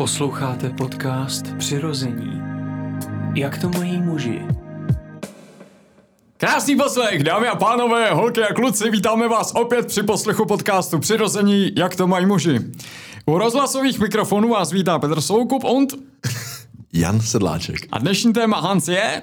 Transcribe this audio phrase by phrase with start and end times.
[0.00, 2.42] Posloucháte podcast Přirození.
[3.34, 4.42] Jak to mají muži?
[6.36, 11.72] Krásný poslech, dámy a pánové, holky a kluci, vítáme vás opět při poslechu podcastu Přirození,
[11.76, 12.58] jak to mají muži.
[13.26, 15.94] U rozhlasových mikrofonů vás vítá Petr Soukup und
[16.92, 17.86] Jan Sedláček.
[17.92, 19.22] a dnešní téma Hans je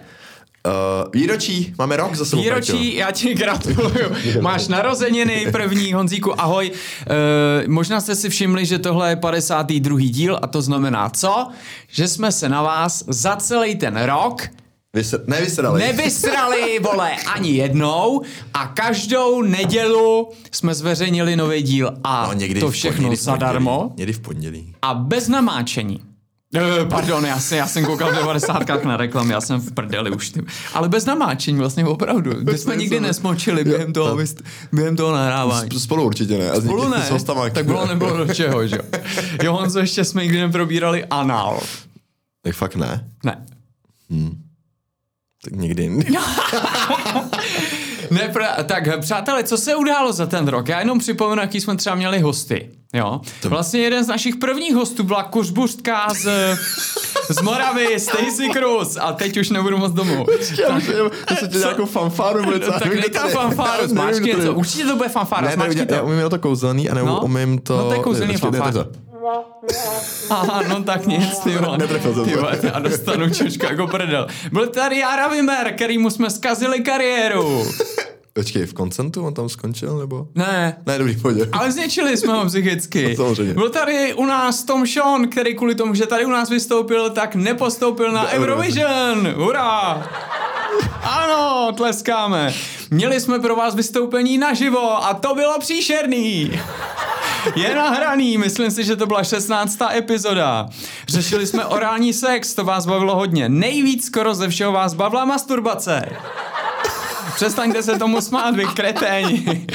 [0.66, 2.44] Uh, výročí, máme rok za sebou.
[2.44, 2.56] Peťo.
[2.74, 4.42] výročí, já ti gratuluju.
[4.42, 6.72] Máš narozeniny první, Honzíku, ahoj.
[6.72, 9.98] Uh, možná jste si všimli, že tohle je 52.
[10.00, 11.48] díl a to znamená co?
[11.88, 14.42] Že jsme se na vás za celý ten rok
[14.96, 15.80] Vyse- nevysrali.
[15.82, 18.22] nevysrali, vole, ani jednou
[18.54, 23.92] a každou nedělu jsme zveřejnili nový díl a no, někdy to všechno pondělí, zadarmo.
[23.98, 24.74] Někdy v pondělí.
[24.82, 26.02] a bez namáčení.
[26.56, 30.12] Eh, Pardon, já jsem, já jsem koukal v 90 na reklamy, já jsem v prdeli
[30.12, 30.46] už tím.
[30.74, 32.32] Ale bez namáčení vlastně opravdu.
[32.52, 34.18] My jsme nikdy nesmočili během toho,
[34.72, 35.80] během toho nahrávání.
[35.80, 36.62] Spolu určitě ne.
[36.62, 37.50] Spolu ne, S hostama.
[37.50, 38.78] tak bylo nebylo do čeho, že
[39.44, 39.54] jo.
[39.54, 41.60] Honzo, ještě jsme nikdy neprobírali anal.
[42.42, 43.10] Tak fakt ne.
[43.26, 43.46] Ne.
[45.44, 46.06] Tak někdy jindy.
[48.18, 50.68] Ne, pra, tak přátelé, co se událo za ten rok?
[50.68, 52.70] Já jenom připomenu, jaký jsme třeba měli hosty.
[52.94, 53.22] Jo?
[53.44, 56.28] Vlastně jeden z našich prvních hostů byla kuřbuřtka z,
[57.30, 58.98] z Moravy, Stacy Cruz.
[59.02, 60.26] A teď už nebudu moc domů.
[60.64, 60.96] Já myslím,
[61.30, 64.54] že se tě nějakou fanfáru bude Tak dej tam fanfáru, smáčkni něco.
[64.54, 66.06] Určitě to bude fanfára, Ne, ne, smáčkni já, to.
[66.06, 67.22] umím to kouzelný a nebo No.
[67.22, 67.78] umím to...
[67.78, 68.86] No, to je kouzelný počkej, fanfára.
[70.30, 71.78] Aha, no tak nic, ty vole.
[71.78, 74.28] Netrefil jsem Ty já dostanu čočku jako prdel.
[74.52, 77.64] Byl tady Jara Vimer, kterýmu jsme zkazili kariéru.
[78.34, 80.28] Počkej, v koncentu on tam skončil, nebo?
[80.36, 81.38] Ne, Ne, dobrý, pojď.
[81.52, 83.16] Ale zničili jsme ho psychicky.
[83.16, 83.54] Samozřejmě.
[83.54, 87.36] Byl tady u nás Tom Sean, který kvůli tomu, že tady u nás vystoupil, tak
[87.36, 89.34] nepostoupil na Do Eurovision.
[89.36, 90.08] Hurá!
[91.04, 92.54] Ano, tleskáme.
[92.92, 96.62] Měli jsme pro vás vystoupení naživo a to bylo příšerný.
[97.56, 99.80] Je nahraný, myslím si, že to byla 16.
[99.96, 100.70] epizoda.
[101.08, 103.50] Řešili jsme orální sex, to vás bavilo hodně.
[103.50, 106.10] Nejvíc skoro ze všeho vás bavila masturbace.
[107.36, 109.68] Přestaňte se tomu smát, vy kreténi.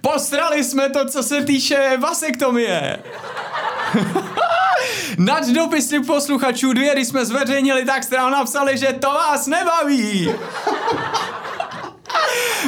[0.00, 2.98] Posrali jsme to, co se týče vasektomie.
[5.18, 10.32] Nad dopisy posluchačů dvě, když jsme zveřejnili, tak jste nám napsali, že to vás nebaví.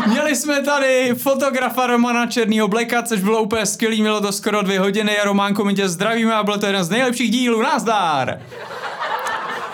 [0.07, 4.81] Měli jsme tady fotografa Romana Černýho Bleka, což bylo úplně skvělý, mělo to skoro dvě
[4.81, 8.41] hodiny a Románko, my tě zdravíme a byl to jeden z nejlepších dílů, nazdar!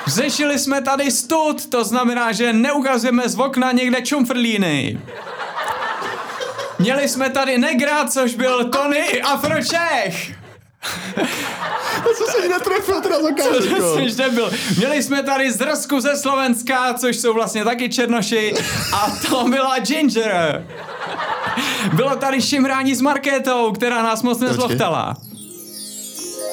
[0.06, 5.00] Řešili jsme tady stud, to znamená, že neukazujeme z okna někde čumfrlíny.
[6.78, 10.38] Měli jsme tady Negra, což byl Tony Afročech.
[12.16, 14.76] Co se netrefil teda za To jsi.
[14.76, 18.54] Měli jsme tady Zrsku ze Slovenska, což jsou vlastně taky černoši.
[18.94, 20.66] A to byla Ginger.
[21.93, 25.16] Bylo tady šimrání s Markétou, která nás moc nezlochtala.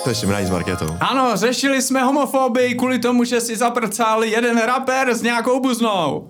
[0.05, 0.85] To je šimrání s Markétou.
[0.99, 6.29] Ano, řešili jsme homofobii kvůli tomu, že si zaprcál jeden rapper s nějakou buznou.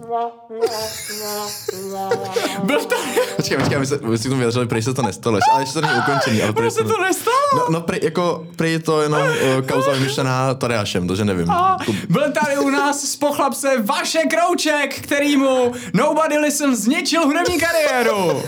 [2.63, 2.96] Byl to...
[3.36, 5.74] Počkej, počkej, my, se, my si k tomu vyjadřili, prej se to nestalo, ale ještě
[5.74, 6.41] to není ukončený.
[6.41, 7.38] Ale prej se to nestalo.
[7.56, 11.52] No, no prej, jako, prej je to jenom uh, kauza vymyšlená Tadeášem, to že nevím.
[11.52, 11.78] A
[12.09, 18.44] byl tady u nás z pochlapce Vašek Krouček, kterýmu Nobody Listen zničil hudební kariéru.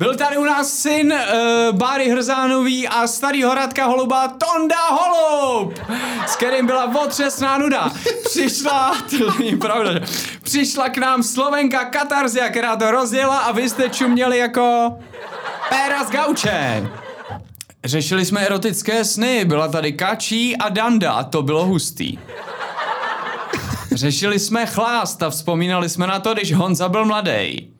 [0.00, 5.78] Byl tady u nás syn uh, Báry Hrzánový a starý Radka Holuba Tonda Holub,
[6.26, 7.92] s kterým byla otřesná nuda.
[8.24, 9.90] Přišla, to není pravda,
[10.42, 14.96] přišla k nám Slovenka Katarzia, která to rozjela a vy jste čuměli jako
[15.68, 16.88] péra z gauče.
[17.84, 22.18] Řešili jsme erotické sny, byla tady Kačí a Danda a to bylo hustý.
[23.92, 27.79] Řešili jsme chlást a vzpomínali jsme na to, když Honza byl mladý.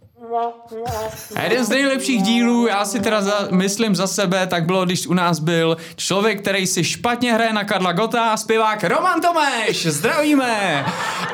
[1.37, 5.07] A jeden z nejlepších dílů, já si teda za, myslím za sebe, tak bylo, když
[5.07, 10.85] u nás byl člověk, který si špatně hraje na Karla Gota, zpěvák Roman Tomeš, zdravíme!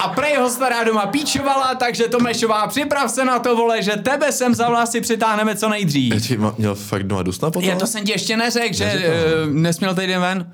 [0.00, 4.32] A prej ho stará doma píčovala, takže Tomešová, připrav se na to, vole, že tebe
[4.32, 6.14] sem za vlasy přitáhneme co nejdřív.
[6.14, 7.68] Ma- měl fakt doma dusna potom?
[7.68, 8.92] Já to jsem ti ještě neřekl, že
[9.46, 10.52] uh, nesměl týden ven.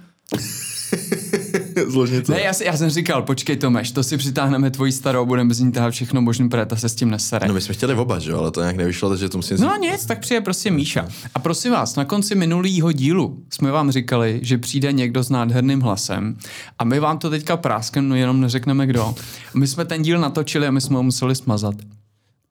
[1.91, 2.33] Z ložnice.
[2.33, 5.61] Ne, já, si, já jsem říkal, počkej Tomeš, to si přitáhneme tvoji starou, budeme z
[5.61, 7.49] ní tahat všechno možný, protože ta se s tím nesere.
[7.49, 9.57] No my jsme chtěli oba, že jo, ale to nějak nevyšlo, takže to musím...
[9.61, 11.09] No nic, tak přijde prostě Míša.
[11.35, 15.81] A prosím vás, na konci minulého dílu jsme vám říkali, že přijde někdo s nádherným
[15.81, 16.37] hlasem
[16.79, 19.15] a my vám to teďka práskem, no jenom neřekneme kdo.
[19.55, 21.75] My jsme ten díl natočili a my jsme ho museli smazat.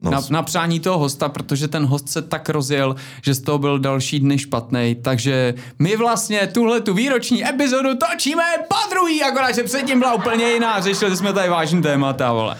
[0.01, 3.57] No, Na, na přání toho hosta, protože ten host se tak rozjel, že z toho
[3.57, 4.95] byl další dny špatný.
[5.01, 10.51] Takže my vlastně tuhle tu výroční epizodu točíme po druhý, akorát, že předtím byla úplně
[10.51, 10.81] jiná.
[10.81, 12.57] Řešili jsme tady vážný témata, vole.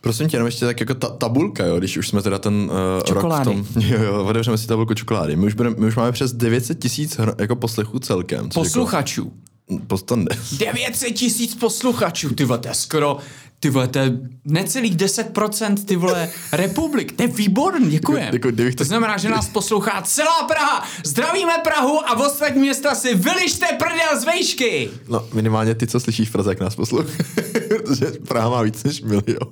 [0.00, 2.70] Prosím tě, jenom ještě tak jako ta, tabulka, jo, když už jsme teda ten uh,
[3.04, 3.50] Čokolády.
[3.50, 5.36] rok v tom, jo, jo, otevřeme si tabulku čokolády.
[5.36, 8.50] My už, budeme, my už máme přes 900 tisíc jako poslechů celkem.
[8.50, 9.32] což Posluchačů.
[9.70, 10.36] Jako, postande.
[10.58, 13.16] 900 tisíc posluchačů, ty vole, to je skoro,
[13.60, 18.24] ty vole, to je necelých 10% ty vole republik, to je výborný, děkujem.
[18.24, 22.60] Jako- jako kdybych to znamená, že nás poslouchá celá Praha, zdravíme Prahu a v ostatní
[22.60, 24.90] města si vylište prdel z vejšky.
[25.08, 27.18] No, minimálně ty, co slyšíš v Praze, jak nás poslouchají.
[27.68, 29.48] Protože Praha má víc než milion.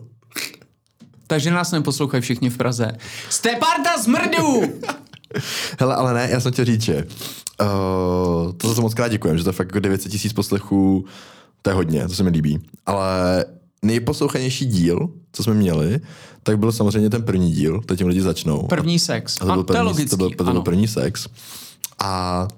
[1.27, 2.93] Takže nás neposlouchají všichni v Praze.
[3.31, 4.63] Jste parta zmrdů!
[5.81, 7.05] Hele, ale ne, já jsem chtěl říct, že
[7.61, 11.05] uh, to za to moc krát děkujem, že to je fakt jako 900 tisíc poslechů,
[11.63, 12.59] to je hodně, to se mi líbí.
[12.87, 13.45] Ale
[13.85, 16.01] nejposlouchanější díl, co jsme měli,
[16.43, 18.63] tak byl samozřejmě ten první díl, teď tím lidi začnou.
[18.63, 19.37] První sex.
[19.41, 21.27] A to byl, A to je první, logický, to byl, to byl první sex.
[21.99, 22.49] A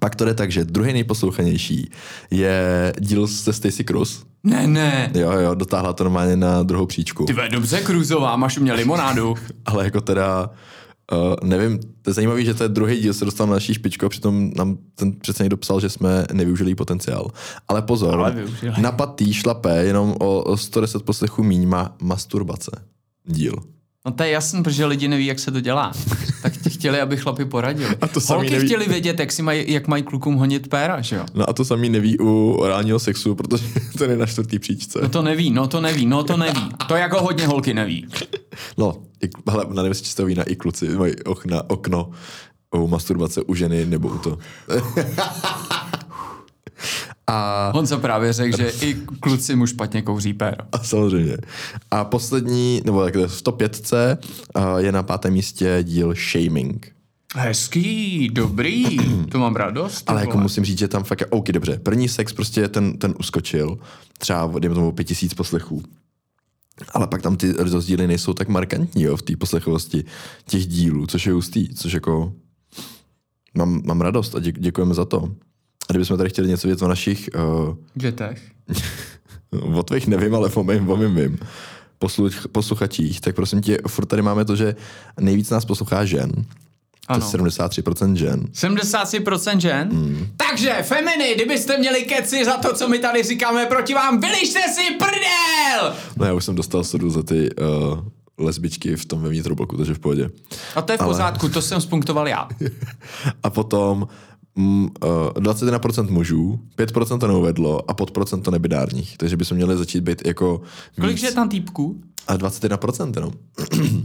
[0.00, 1.90] pak to jde tak, že druhý nejposlouchanější
[2.30, 4.24] je díl se Stacy Cruz.
[4.44, 5.10] Ne, ne.
[5.14, 7.24] Jo, jo, dotáhla to normálně na druhou příčku.
[7.24, 9.34] Ty dobře, Kruzová, máš u mě limonádu.
[9.66, 10.50] Ale jako teda,
[11.12, 14.06] uh, nevím, to je zajímavé, že to je druhý díl, se dostal na naší špičku
[14.06, 17.30] a přitom nám ten přece někdo psal, že jsme nevyužili potenciál.
[17.68, 18.74] Ale pozor, Ale využili.
[18.78, 22.70] na patý šlape jenom o, o 110 poslechů míň má masturbace.
[23.24, 23.54] Díl.
[24.06, 25.92] No to je jasný, protože lidi neví, jak se to dělá.
[26.42, 27.96] Tak ti chtěli, aby chlapi poradili.
[28.00, 28.66] A to Holky neví.
[28.66, 31.24] chtěli vědět, jak, si maj, jak mají klukům honit péra, že jo?
[31.34, 33.64] No a to samý neví u orálního sexu, protože
[33.98, 34.98] ten je na čtvrtý příčce.
[35.02, 36.68] No to neví, no to neví, no to neví.
[36.88, 38.08] To jako hodně holky neví.
[38.78, 42.10] No, i, hele, na nevím, jestli to ví na i kluci mají okna, okno
[42.74, 44.38] u masturbace u ženy nebo u to.
[47.28, 50.64] a, On se právě řekl, že i kluci mu špatně kouří péro.
[50.72, 51.36] a samozřejmě.
[51.90, 53.92] A poslední, nebo tak v top 5
[54.78, 56.92] je na pátém místě díl Shaming.
[57.36, 58.96] Hezký, dobrý,
[59.30, 60.10] to mám radost.
[60.10, 60.42] Ale jako vole.
[60.42, 63.78] musím říct, že tam fakt je, OK, dobře, první sex prostě ten, ten uskočil,
[64.18, 65.82] třeba, dejme tomu, pět tisíc poslechů.
[66.94, 70.04] Ale pak tam ty rozdíly nejsou tak markantní, jo, v té poslechovosti
[70.46, 72.32] těch dílů, což je hustý, což jako
[73.54, 75.34] mám, mám radost a dě, děkujeme za to.
[75.88, 77.30] A kdybychom tady chtěli něco vědět o našich,
[77.68, 78.42] uh, Dětech.
[79.74, 81.38] o tvých nevím, ale o mým, o mým vím,
[81.98, 84.76] posluch, posluchačích, tak prosím tě, furt tady máme to, že
[85.20, 86.30] nejvíc nás poslouchá žen.
[86.32, 87.26] To Ano.
[87.32, 88.40] je 73% žen.
[88.52, 89.88] 73% žen?
[89.92, 90.26] Hmm.
[90.36, 94.94] Takže, feminy, kdybyste měli keci za to, co my tady říkáme proti vám, vylište si
[94.98, 95.94] prdel!
[96.16, 97.98] No já už jsem dostal sodu za ty uh,
[98.38, 100.28] lesbičky v tom vnitřobloku, takže v pohodě.
[100.76, 102.48] A to je v Ale- pořádku, to jsem spunktoval já.
[103.42, 104.08] A potom
[104.58, 104.88] mm, uh,
[105.32, 109.16] 21% mužů, 5% to neuvedlo a pod procento nebidárních.
[109.18, 110.60] Takže bychom měli začít být jako
[111.00, 111.22] Kolik víc.
[111.22, 112.00] je tam týpků?
[112.28, 113.32] A 21% jenom.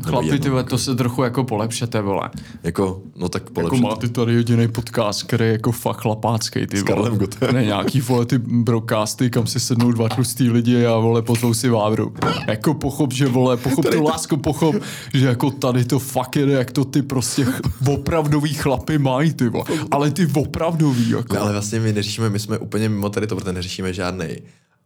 [0.05, 2.29] Chlapi, ty vole, to se trochu jako polepšete, vole.
[2.63, 3.81] Jako, no tak Jako polepšit.
[3.81, 7.11] máte tady jediný podcast, který je jako fakt chlapácký, ty S vole.
[7.53, 11.69] Ne, nějaký vole ty brokásty, kam si sednou dva tlustý lidi a vole pozvou si
[11.69, 12.13] vávru.
[12.47, 14.75] Jako pochop, že vole, pochop tu lásku, pochop,
[15.13, 19.49] že jako tady to fakt jede, jak to ty prostě ch- opravdový chlapy mají, ty
[19.49, 19.63] vole.
[19.91, 21.35] Ale ty opravdový, jako.
[21.35, 24.27] No, ale vlastně my neřešíme, my jsme úplně mimo tady to, protože neřešíme žádný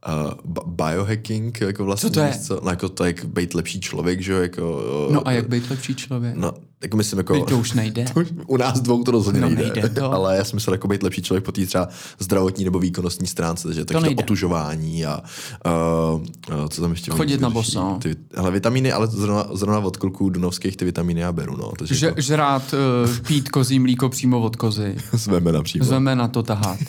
[0.08, 0.32] uh,
[0.66, 2.40] biohacking, jako vlastně Co to je?
[2.40, 2.60] Co?
[2.64, 4.84] No, jako to, jak být lepší člověk, že jo, jako...
[5.08, 6.36] uh, No a jak být lepší člověk?
[6.36, 7.34] No, jako myslím, jako...
[7.34, 8.06] Teď to už nejde.
[8.48, 10.12] U nás dvou to rozhodně No, nejde, nejde to.
[10.14, 11.88] ale já jsem myslel jako být lepší člověk po té třeba
[12.20, 14.24] zdravotní nebo výkonnostní stránce, že tak to nejde.
[14.24, 15.22] otužování a
[15.66, 16.22] uh,
[16.60, 17.98] uh, co tam ještě Chodit na boso.
[18.02, 21.96] Ty, ale vitamíny, ale zrovna, zrovna od kluků dunovských ty vitamíny já beru, no, takže
[21.96, 24.96] Že, to žrát, uh, pít kozí mlíko přímo od kozy.
[25.14, 25.88] zveme například.
[25.88, 26.80] Zveme na to tahat.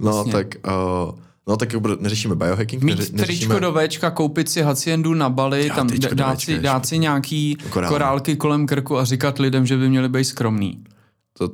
[0.00, 0.32] No, Jasně.
[0.32, 1.14] tak, uh,
[1.48, 5.66] no, tak jako neřešíme biohacking, Mít neři, tričko do Včka, koupit si haciendu na Bali,
[5.66, 7.90] Jo, tam dát Včka si, dát si nějaký Korál.
[7.90, 10.84] korálky kolem krku a říkat lidem, že by měli být skromný.
[11.38, 11.50] To,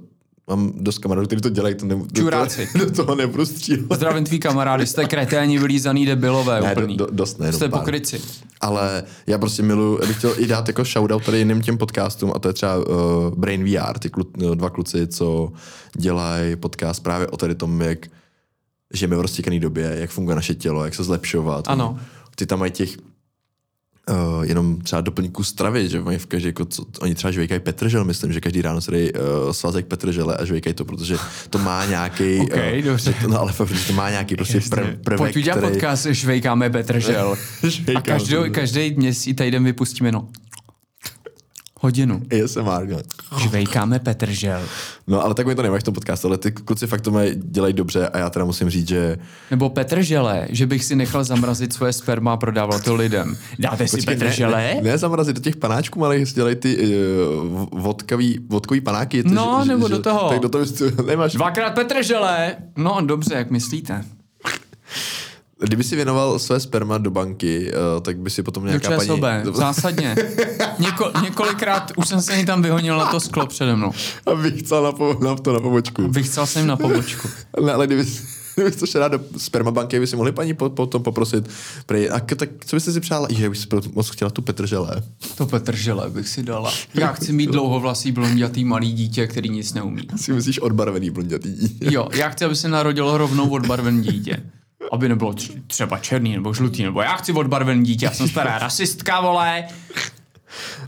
[0.50, 2.68] mám dost kamarádů, kteří to dělají, to ne, do, Čuráci.
[2.72, 3.80] toho, do toho nebudu střílet.
[3.94, 6.96] Zdravím tví kamarády, jste kreténi, vylízaný debilové Ne, úplný.
[6.96, 8.20] do, do, dost ne, jste pokryci.
[8.60, 12.32] Ale já prostě miluji, já bych chtěl i dát jako shoutout tady jiným těm podcastům
[12.34, 12.84] a to je třeba uh,
[13.36, 14.24] Brain VR, ty klu,
[14.54, 15.52] dva kluci, co
[15.96, 17.98] dělají podcast právě o tady tom, jak
[18.92, 21.64] žijeme v roztěkané době, jak funguje naše tělo, jak se zlepšovat.
[21.68, 22.00] Ano.
[22.34, 22.96] Ty tam mají těch
[24.10, 28.04] Uh, jenom třeba doplňků stravy, že oni v každý, jako, co, oni třeba žvejkají petržel,
[28.04, 29.20] myslím, že každý ráno se dají uh,
[29.52, 31.16] svazek petržele a žvejkají to, protože
[31.50, 33.14] to má nějaký, OK, dobře.
[33.28, 35.72] no ale fakt, to má nějaký prostě prv, prvek, Pojď udělat který...
[35.72, 37.36] podcast, žvejkáme Petržel.
[37.94, 40.28] a každý, každý měsíc týden vypustíme no.
[41.80, 42.22] Hodinu.
[42.44, 43.02] ASMR.
[43.40, 44.60] Žvejkáme Petržel.
[45.06, 47.32] No, ale tak mi to nemáš v tom podcastu, ale ty kluci fakt to mají,
[47.36, 49.18] dělají dobře a já teda musím říct, že
[49.50, 53.36] Nebo Petržele, že bych si nechal zamrazit svoje sperma a prodával to lidem.
[53.58, 54.74] Dáte si Petržele?
[54.74, 59.22] ne, ne, zamrazit do těch panáčků malých, dělají ty uh, vodkavý, vodkový panáky.
[59.22, 60.28] Ty, No, nebo do toho.
[60.28, 60.64] Tak do toho
[61.06, 61.32] nemáš.
[61.32, 62.56] Dvakrát Petržele.
[62.76, 64.04] No, dobře, jak myslíte.
[65.58, 69.20] Kdyby si věnoval své sperma do banky, uh, tak by si potom Do nějaká ČSOB,
[69.20, 69.42] paní...
[69.54, 70.16] zásadně.
[70.78, 73.92] Něko, několikrát už jsem se jim tam vyhonil na to sklo přede mnou.
[74.26, 76.08] Abych chcel na, po, na to na pobočku.
[76.08, 77.28] Vychcel jsem jim na pobočku.
[77.64, 78.04] Ne, ale kdyby,
[78.54, 81.50] kdyby to šel do spermabanky, by si mohli paní po- potom poprosit.
[81.86, 83.28] Prej, a k, tak co byste si přála?
[83.30, 85.02] Je, bych si moc chtěla tu Petržele.
[85.36, 86.72] To Petržele bych si dala.
[86.94, 90.02] Já chci mít dlouhovlasý blondětý malý dítě, který nic neumí.
[90.16, 91.86] Si myslíš odbarvený blondětý dítě?
[91.90, 94.42] Jo, já chci, aby se narodilo rovnou odbarven dítě.
[94.92, 98.58] Aby nebylo tř- třeba černý nebo žlutý, nebo já chci odbarven dítě, já jsem stará
[98.66, 99.64] rasistka, vole.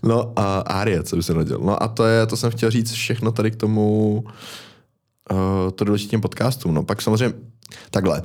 [0.05, 1.59] No a Árie, co by se rodil.
[1.63, 4.25] No a to je, to jsem chtěl říct všechno tady k tomu,
[5.33, 6.75] uh, to důležitým podcastům.
[6.75, 7.35] No pak samozřejmě,
[7.91, 8.23] takhle,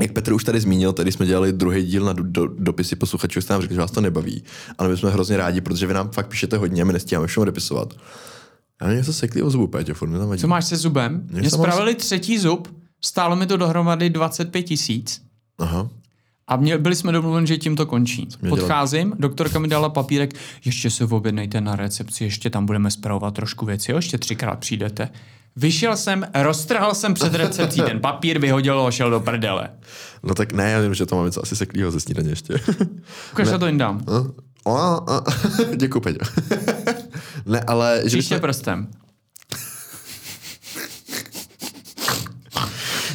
[0.00, 3.40] jak Petr už tady zmínil, tady jsme dělali druhý díl na do, do, dopisy posluchačů,
[3.40, 4.42] jste nám řekli, že vás to nebaví.
[4.78, 7.44] Ale my jsme hrozně rádi, protože vy nám fakt píšete hodně a my nestíháme všemu
[7.44, 7.94] dopisovat.
[8.80, 10.40] Já nevím, něco sekli o zubu, Péťo, furt mi tam vadí.
[10.40, 11.26] Co máš se zubem?
[11.30, 12.68] Mě moc- spravili třetí zub,
[13.04, 15.22] stálo mi to dohromady 25 tisíc.
[15.58, 15.88] Aha.
[16.46, 18.28] A mě, byli jsme domluveni, že tím to končí.
[18.48, 23.66] Podcházím, doktorka mi dala papírek, ještě se objednejte na recepci, ještě tam budeme zpravovat trošku
[23.66, 25.08] věci, jo, ještě třikrát přijdete.
[25.56, 29.68] Vyšel jsem, roztrhal jsem před recepcí ten papír, vyhodil ho a šel do prdele.
[30.22, 32.54] No tak ne, já vím, že to mám něco asi seklýho ze snídaně ještě.
[33.32, 34.00] Ukaž, já to jim dám.
[34.66, 35.24] A, a, a,
[35.76, 36.18] děkuji, Peťo.
[37.46, 38.00] ne, ale...
[38.02, 38.88] Že Příště bychom, prstem.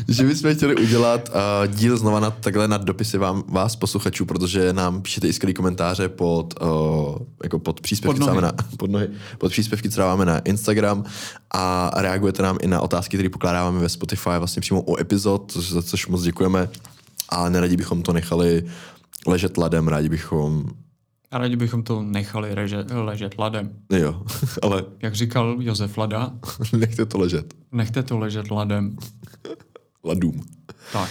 [0.08, 4.74] Že bychom chtěli udělat uh, díl znova na, takhle na dopisy vám, vás posluchačů, protože
[4.74, 8.42] nám píšete i skvělý komentáře pod, uh, jako pod příspěvky, Pod nohy.
[8.42, 11.04] na, pod, nohy, pod příspěvky, co dáváme na Instagram
[11.52, 15.82] a reagujete nám i na otázky, které pokládáme ve Spotify vlastně přímo u epizod, za
[15.82, 16.70] což moc děkujeme
[17.30, 18.66] a neradi bychom to nechali
[19.28, 20.64] ležet ladem, rádi bychom,
[21.32, 23.70] A rádi bychom to nechali reže, ležet ladem.
[23.92, 24.22] jo,
[24.62, 26.32] ale Jak říkal Josef Lada,
[26.78, 28.98] nechte to ležet nechte to ležet ladem.
[30.08, 30.42] Ladům.
[30.94, 31.10] Tak.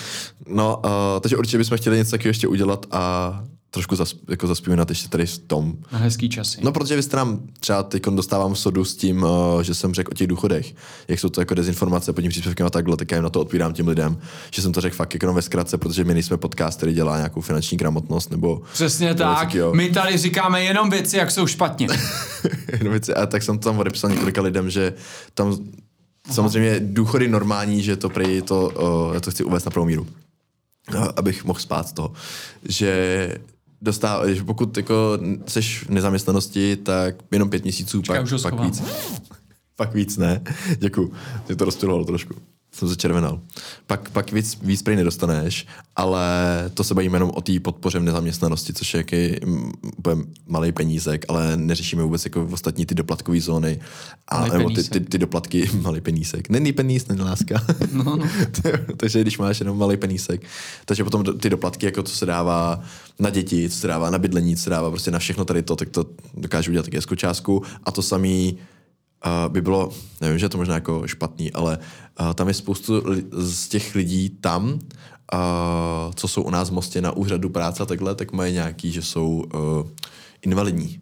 [0.49, 4.89] No, uh, takže určitě bychom chtěli něco takového ještě udělat a trošku zas, jako zaspívat
[4.89, 5.75] ještě tady v tom.
[5.93, 6.59] Na hezký časy.
[6.63, 10.11] No, protože vy jste nám třeba teď dostávám sodu s tím, uh, že jsem řekl
[10.13, 10.75] o těch důchodech,
[11.09, 13.41] jak jsou to jako dezinformace pod tím příspěvkem a takhle, tak já jim na to
[13.41, 14.19] odpovídám těm lidem,
[14.51, 17.41] že jsem to řekl fakt jako ve zkratce, protože my nejsme podcast, který dělá nějakou
[17.41, 19.39] finanční gramotnost nebo Přesně nebo tak.
[19.39, 19.75] takovýho.
[19.75, 21.87] My tady říkáme jenom věci, jak jsou špatně.
[22.73, 23.15] Jenom věci.
[23.15, 24.93] A tak jsem to tam odepsal několika lidem, že
[25.35, 25.57] tam
[26.31, 28.69] samozřejmě důchody normální, že to prej to,
[29.09, 30.07] uh, já to chci uvést na prvou míru,
[30.95, 32.13] uh, abych mohl spát z toho,
[32.69, 33.39] že
[33.83, 38.83] dostáv, že pokud jako seš v nezaměstnanosti, tak jenom pět měsíců, Čekaj, pak, pak víc.
[39.77, 40.43] Pak víc ne,
[40.79, 41.13] děkuju.
[41.47, 42.35] Mě to rozptilovalo trošku.
[42.77, 43.41] Jsem se červenal.
[43.87, 45.67] Pak, pak víc, víc prej nedostaneš,
[45.97, 46.25] ale
[46.75, 49.37] to se bavíme jenom o té podpoře v nezaměstnanosti, což je jaký
[49.99, 53.81] úplně malý penízek, ale neřešíme vůbec jako ostatní ty doplatkové zóny.
[54.29, 54.93] A, Malej nebo ty, penízek.
[54.93, 56.49] ty, ty, doplatky, malý penízek.
[56.49, 57.63] Není peníz, není láska.
[57.93, 58.29] No, no.
[58.97, 60.43] takže když máš jenom malý penízek,
[60.85, 62.81] takže potom ty doplatky, jako co se dává
[63.19, 65.77] na děti, co se dává na bydlení, co se dává prostě na všechno tady to,
[65.77, 67.63] tak to dokážu udělat taky hezkou částku.
[67.85, 68.59] A to samý
[69.27, 71.79] uh, by bylo, nevím, že je to možná jako špatný, ale
[72.21, 74.79] uh, tam je spoustu li- z těch lidí tam, uh,
[76.15, 79.03] co jsou u nás v Mostě na úřadu práce a takhle, tak mají nějaký, že
[79.03, 79.89] jsou uh,
[80.43, 81.01] invalidní.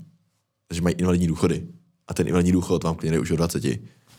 [0.69, 1.63] Takže mají invalidní důchody.
[2.09, 3.63] A ten invalidní důchod vám klidně už o 20,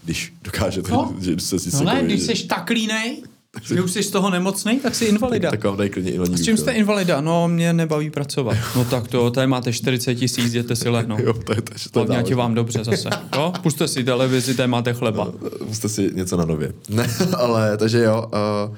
[0.04, 1.14] když dokážete, No.
[1.20, 3.24] že se si No ne, když jsi tak línej,
[3.64, 5.52] že už jsi z toho nemocnej, tak jsi invalida.
[5.52, 7.22] tak vám dají klidně invalidní S čím jste invalida?
[7.22, 8.58] No, mě nebaví pracovat.
[8.76, 11.20] No tak to, tady máte 40 tisíc, jděte si lehnout.
[11.24, 12.38] Jo, to je, to, je- to je Hlavně záležitost.
[12.38, 13.10] vám dobře zase.
[13.36, 13.54] Jo?
[13.64, 15.32] Puste si televizi, tady máte chleba.
[15.68, 16.74] Puste si něco na nově.
[16.90, 17.08] Ne,
[17.38, 18.26] ale takže jo,
[18.70, 18.76] uh,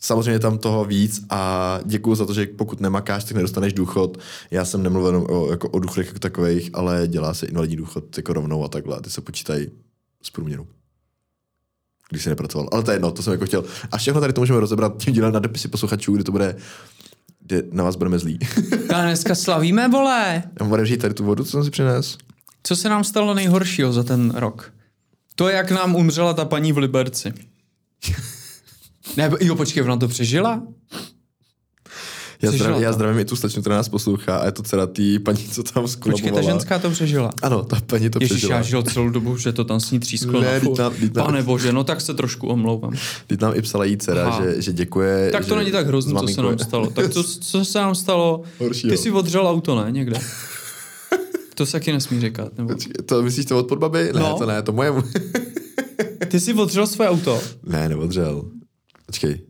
[0.00, 4.18] samozřejmě tam toho víc a děkuji za to, že pokud nemakáš, tak nedostaneš důchod.
[4.50, 8.16] Já jsem nemluvil jenom o, jako o důchodech jako takových, ale dělá se invalidní důchod
[8.16, 9.00] jako rovnou a takhle.
[9.00, 9.66] Ty se počítají
[10.22, 10.66] z průměru.
[12.12, 12.68] Když jsi nepracoval.
[12.72, 13.64] Ale to je jedno, to jsem jako chtěl.
[13.92, 16.56] A všechno tady to můžeme rozebrat tím dílem na dopisy posluchačů, kdy to bude
[17.40, 18.38] kde na vás budeme zlí.
[18.94, 20.42] A dneska slavíme, vole.
[20.60, 22.18] Já budeme žít tady tu vodu, co jsem si přines.
[22.62, 24.72] Co se nám stalo nejhoršího za ten rok?
[25.34, 27.32] To, jak nám umřela ta paní v Liberci.
[29.16, 30.62] Ne, jo, počkej, ona to přežila?
[32.42, 32.94] Já, Přežila zdrav, já to.
[32.94, 35.88] zdravím i tu slečnu, která nás poslouchá a je to dcera tý paní, co tam
[35.88, 36.12] skolabovala.
[36.12, 37.30] Počkej, ta ženská to přežila.
[37.42, 38.56] Ano, ta paní to Ježíš, přežila.
[38.56, 40.76] já žil celou dobu, že to tam s ní třísklo Ne, furt.
[40.76, 42.92] tam- tam- Pane bože, no tak se trošku omlouvám.
[43.26, 44.42] Teď nám i psala jí dcera, Aha.
[44.44, 45.30] že, že děkuje.
[45.32, 46.90] Tak to že není tak hrozný, s co se nám stalo.
[46.90, 48.42] Tak co, co se nám stalo?
[48.58, 48.90] Horšího.
[48.90, 49.92] Ty si odřel auto, ne?
[49.92, 50.18] Někde.
[51.54, 52.58] To se taky nesmí říkat.
[52.58, 52.68] Nebo...
[52.74, 54.10] Počkej, To myslíš to od podbaby?
[54.14, 54.38] Ne, No.
[54.38, 54.92] to ne, to moje.
[56.28, 57.40] Ty si odřel své auto.
[57.66, 58.44] ne, neodřel.
[59.06, 59.40] Počkej.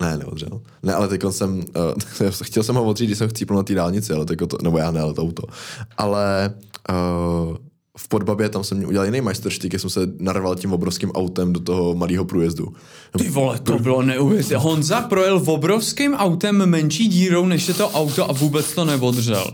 [0.00, 0.60] Ne, neodřel.
[0.82, 1.56] Ne, ale teď jsem,
[2.20, 4.78] uh, chtěl jsem ho odřít, když jsem chcípl na té dálnici, ale teď to, nebo
[4.78, 5.42] já ne, ale to auto.
[5.98, 6.54] Ale
[6.90, 7.56] uh,
[7.98, 11.60] v Podbabě tam jsem udělal jiný majsterštyk, jak jsem se narval tím obrovským autem do
[11.60, 12.72] toho malého průjezdu.
[13.18, 14.64] Ty vole, to bylo neuvěřitelné.
[14.64, 19.44] Honza projel v obrovským autem menší dírou, než je to auto a vůbec to neodřel.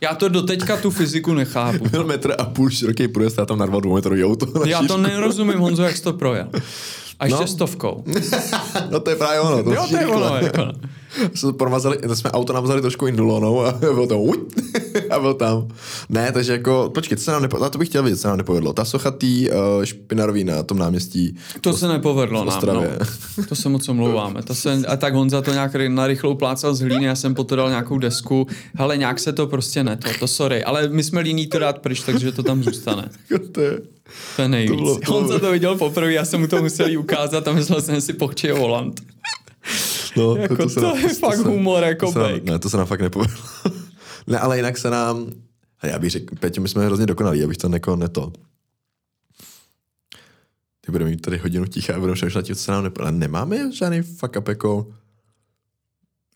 [0.00, 1.88] Já to doteďka tu fyziku nechápu.
[1.88, 4.46] Byl metr a půl široký průjezd a já tam narval dvoumetrový auto.
[4.58, 6.48] na Já to nerozumím, Honzo, jak jsi to projel.
[7.20, 7.46] A ještě No.
[7.46, 8.04] stovkou.
[8.90, 9.62] No to je právě ono.
[9.64, 10.36] To Jo, to je ono.
[10.36, 10.62] Jako.
[11.34, 14.38] jsme promazali, to jsme auto namazali trošku indulonou a bylo to uj,
[15.10, 15.68] a byl tam.
[16.08, 18.36] Ne, takže jako, počkej, to se nám nepo, to bych chtěl vidět, co se nám
[18.36, 18.72] nepovedlo.
[18.72, 21.36] Ta socha tý uh, špinarový na tom náměstí.
[21.60, 22.82] To se nepovedlo nám, no.
[23.48, 24.42] To se moc omlouváme.
[24.42, 27.68] To se, a tak Honza to nějak narychlou plácal z hlíny, já jsem potom dal
[27.68, 28.46] nějakou desku.
[28.74, 30.64] Hele, nějak se to prostě ne, to, to sorry.
[30.64, 33.08] Ale my jsme líní to dát pryč, takže to tam zůstane.
[33.52, 33.78] to je,
[34.36, 34.70] To je nejvíc.
[34.70, 37.52] To bylo- to Honza bylo- to viděl poprvé, já jsem mu to musel ukázat a
[37.52, 39.00] myslel jsem si pochčil Holand.
[40.16, 42.40] No, Jako se to nám- je fakt humor, jako to se nám.
[42.42, 43.36] Ne, to se nám fakt nepovedlo.
[44.26, 45.26] ne, ale jinak se nám,
[45.80, 48.32] a já bych řekl, Peťo, my jsme hrozně dokonalí, abych to neko neto.
[50.80, 53.08] Ty budeme mít tady hodinu ticha a budeme přemýšlet tím, co se nám nepovedlo.
[53.08, 54.86] Ale nemáme žádný fuck up jako,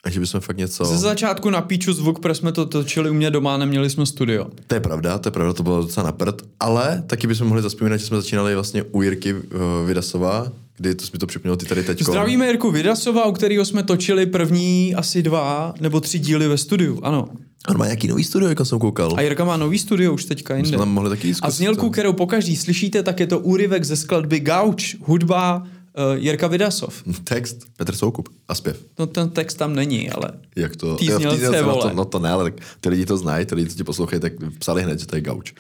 [0.05, 0.85] a že bychom fakt něco...
[0.85, 4.47] Ze začátku na píču zvuk, protože jsme to točili u mě doma, neměli jsme studio.
[4.67, 7.63] To je pravda, to je pravda, to bylo docela na prd, ale taky bychom mohli
[7.63, 9.41] zaspomínat, že jsme začínali vlastně u Jirky uh,
[9.87, 12.11] Vidasova, kdy to mi to připomněl ty tady teďko.
[12.13, 17.01] Zdravíme Jirku Vidasova, u kterého jsme točili první asi dva nebo tři díly ve studiu,
[17.03, 17.29] ano.
[17.69, 19.13] On má nějaký nový studio, jak jsem koukal.
[19.17, 20.69] A Jirka má nový studio už teďka jinde.
[20.69, 21.91] jsme tam mohli taky A zkusit znělku, to.
[21.91, 25.67] kterou pokaždý slyšíte, tak je to úryvek ze skladby Gauč, hudba uh,
[26.15, 27.03] Jirka Vidasov.
[27.25, 28.85] Text, Petr Soukup a zpěv.
[28.99, 30.97] No ten text tam není, ale Jak to?
[30.97, 33.47] Tý jo, v znělce, no, to, no to ne, ale tak ty lidi to znají,
[33.47, 35.55] ty lidi, co tě poslouchají, tak psali hned, že to je gauč.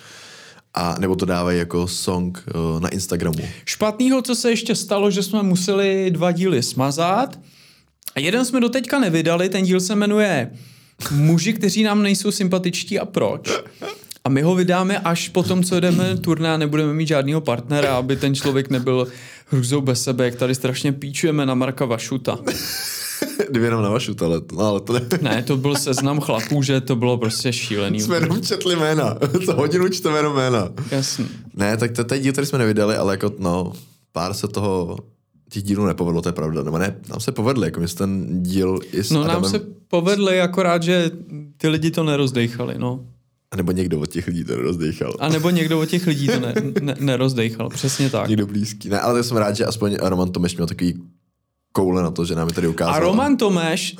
[0.75, 3.38] A nebo to dávají jako song uh, na Instagramu.
[3.64, 7.38] špatného, co se ještě stalo, že jsme museli dva díly smazat.
[8.14, 10.50] A jeden jsme doteďka nevydali, ten díl se jmenuje
[11.11, 13.50] Muži, kteří nám nejsou sympatičtí a proč.
[14.25, 17.97] A my ho vydáme až po tom, co jdeme turné a nebudeme mít žádného partnera,
[17.97, 19.09] aby ten člověk nebyl
[19.47, 22.38] hruzou bez sebe, jak tady strašně píčujeme na Marka Vašuta.
[23.50, 25.00] Kdyby jenom na vašu, ale, no, ale to ne.
[25.23, 28.00] Ne, to byl seznam chlapů, že to bylo prostě šílený.
[28.00, 29.19] jsme jenom četli jména.
[29.45, 30.69] Co hodinu čteme jenom jména.
[30.90, 31.28] Jasný.
[31.54, 33.73] Ne, tak to, je díl, který jsme nevydali, ale jako no,
[34.12, 34.99] pár se toho
[35.50, 36.63] těch dílů nepovedlo, to je pravda.
[36.63, 40.41] Nebo ne, nám se povedli, jako ten díl i s No Adamem, nám se povedli,
[40.41, 41.10] akorát, že
[41.56, 43.04] ty lidi to nerozdejchali, no.
[43.56, 45.15] nebo někdo od těch lidí to rozdýchal.
[45.19, 48.28] A nebo někdo od těch lidí to ne, ne, nerozdejchal, přesně tak.
[48.28, 48.89] Někdo blízký.
[48.89, 51.02] Ne, ale jsem rád, že aspoň Roman Tomeš měl takový
[51.75, 52.95] koule na to, že nám je tady ukázal.
[52.95, 53.97] A Roman Tomeš,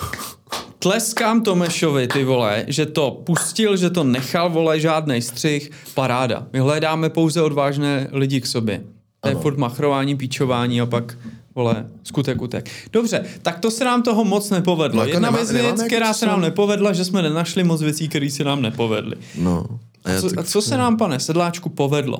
[0.79, 6.47] tleskám Tomešovi, ty vole, že to pustil, že to nechal, vole, žádnej střih, paráda.
[6.53, 8.85] My hledáme pouze odvážné lidi k sobě.
[9.21, 11.19] To je furt machrování, píčování a pak,
[11.55, 12.71] vole, skutek utek.
[12.93, 14.97] Dobře, tak to se nám toho moc nepovedlo.
[14.97, 18.09] No, jako Jedna nemá- věc, jako která se nám nepovedla, že jsme nenašli moc věcí,
[18.09, 19.17] které se nám nepovedly.
[19.39, 19.67] No.
[20.05, 22.19] A já Co, a co se nám, pane Sedláčku, povedlo?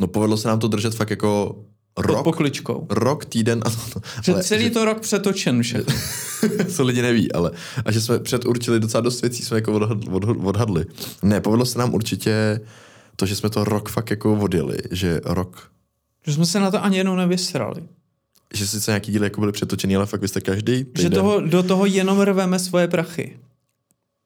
[0.00, 1.56] No povedlo se nám to držet fakt jako
[1.94, 2.86] Pod rok, pokličkou.
[2.90, 5.94] rok, týden a to, Že ale, celý to rok přetočen všechno.
[6.74, 7.50] co lidi neví, ale
[7.84, 10.08] a že jsme předurčili docela dost věcí, jsme jako odhadli,
[10.42, 10.84] odhadli.
[11.22, 12.60] Ne, povedlo se nám určitě
[13.16, 15.68] to, že jsme to rok fakt jako odjeli, že rok,
[16.26, 17.82] Že jsme se na to ani jednou nevysrali.
[18.54, 21.12] že sice nějaký díly jako byly přetočený, ale fakt vy jste každý Že týden.
[21.12, 23.36] toho, do toho jenom rveme svoje prachy.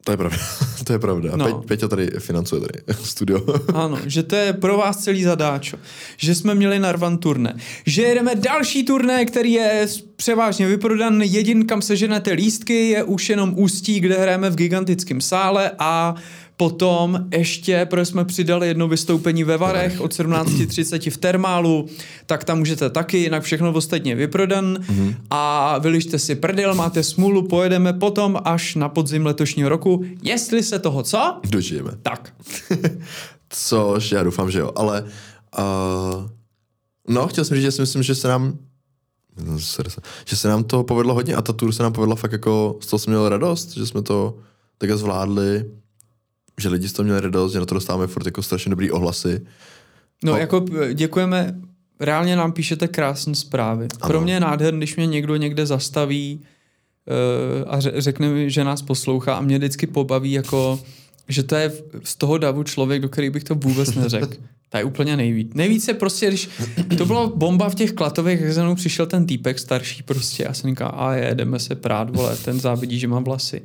[0.04, 0.37] To je pravda,
[0.84, 1.37] to je pravda.
[1.37, 1.44] No.
[1.46, 3.40] Pe- Peťa tady financuje tady studio.
[3.74, 5.76] Ano, že to je pro vás celý zadáčo.
[6.16, 7.56] Že jsme měli narvan turné.
[7.87, 11.22] Že jedeme další turné, který je převážně vyprodan.
[11.22, 16.14] Jedin, kam seženete lístky, je už jenom Ústí, kde hrajeme v gigantickém sále a
[16.59, 21.87] potom ještě, protože jsme přidali jedno vystoupení ve Varech od 17.30 v Termálu,
[22.27, 25.14] tak tam můžete taky, jinak všechno ostatně vyprodan mm-hmm.
[25.31, 30.79] a vylište si prdel, máte smůlu, pojedeme potom až na podzim letošního roku, jestli se
[30.79, 31.40] toho co?
[31.51, 31.90] Dožijeme.
[32.03, 32.35] Tak.
[33.49, 36.27] Což já doufám, že jo, ale uh,
[37.09, 38.59] no, chtěl jsem říct, že si myslím, že se nám
[40.25, 42.87] že se nám to povedlo hodně a ta tour se nám povedla fakt jako, z
[42.87, 44.38] toho jsem měl radost, že jsme to
[44.79, 45.64] takhle zvládli,
[46.61, 49.40] že lidi z toho měli radost, že na to dostáváme furt jako strašně dobrý ohlasy.
[50.25, 50.38] No, No.
[50.38, 51.55] jako eh, děkujeme,
[52.01, 53.87] reálně nám píšete krásné zprávy.
[54.01, 54.09] Ano.
[54.09, 58.64] Pro mě je nádherný, když mě někdo někde zastaví uh, a ře- řekne mi, že
[58.64, 60.81] nás poslouchá a mě vždycky pobaví jako,
[61.29, 61.73] že to je
[62.05, 64.29] z toho davu člověk, do který bych to vůbec neřekl.
[64.68, 65.55] To je úplně nejvíc.
[65.55, 66.49] Nejvíc je prostě, když
[66.99, 70.55] to bylo bomba v těch klatových, jak za mnou přišel ten týpek starší prostě a
[70.55, 73.62] jsem říkal, a je, jdeme se prát, vole, ten závidí, že mám vlasy.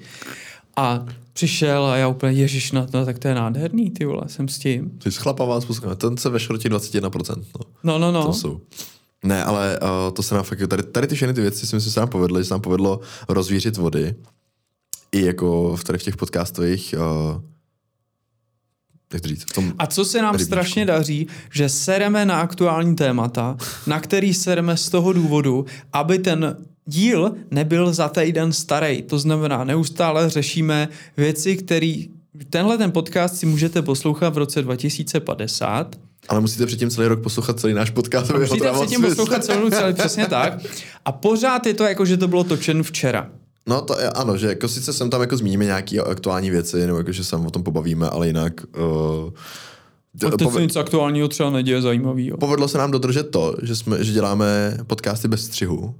[0.75, 4.47] A přišel a já úplně, ježiš, no, no tak to je nádherný, ty vole, jsem
[4.47, 4.89] s tím.
[4.89, 7.43] Ty jsi chlapa vás posloucháme, ten se ve šrotí 21%.
[7.59, 7.65] No.
[7.83, 8.25] No, no, no.
[8.25, 8.61] To jsou.
[9.23, 11.89] Ne, ale uh, to se nám fakt, tady, tady ty všechny ty věci si myslím,
[11.89, 14.15] že se nám povedly, že se nám povedlo rozvířit vody.
[15.11, 17.41] I jako v, tady v těch podcastových uh,
[19.13, 20.47] jak to říct, v tom A co se nám rybníčku.
[20.47, 26.57] strašně daří, že sereme na aktuální témata, na který sereme z toho důvodu, aby ten
[26.85, 29.01] díl nebyl za týden starý.
[29.01, 31.95] To znamená, neustále řešíme věci, které
[32.49, 35.95] tenhle ten podcast si můžete poslouchat v roce 2050.
[36.29, 38.31] Ale musíte předtím celý rok poslouchat celý náš podcast.
[38.31, 39.15] aby Musíte předtím smysl.
[39.15, 40.59] poslouchat celou celý přesně tak.
[41.05, 43.29] A pořád je to jako, že to bylo točen včera.
[43.67, 46.97] No to je, ano, že jako sice sem tam jako zmíníme nějaké aktuální věci, nebo
[46.97, 48.53] jako, že se o tom pobavíme, ale jinak
[50.23, 52.37] uh, A teď se nic aktuálního třeba neděje zajímavého.
[52.37, 55.95] povedlo se nám dodržet to, že, jsme, že děláme podcasty bez střihu.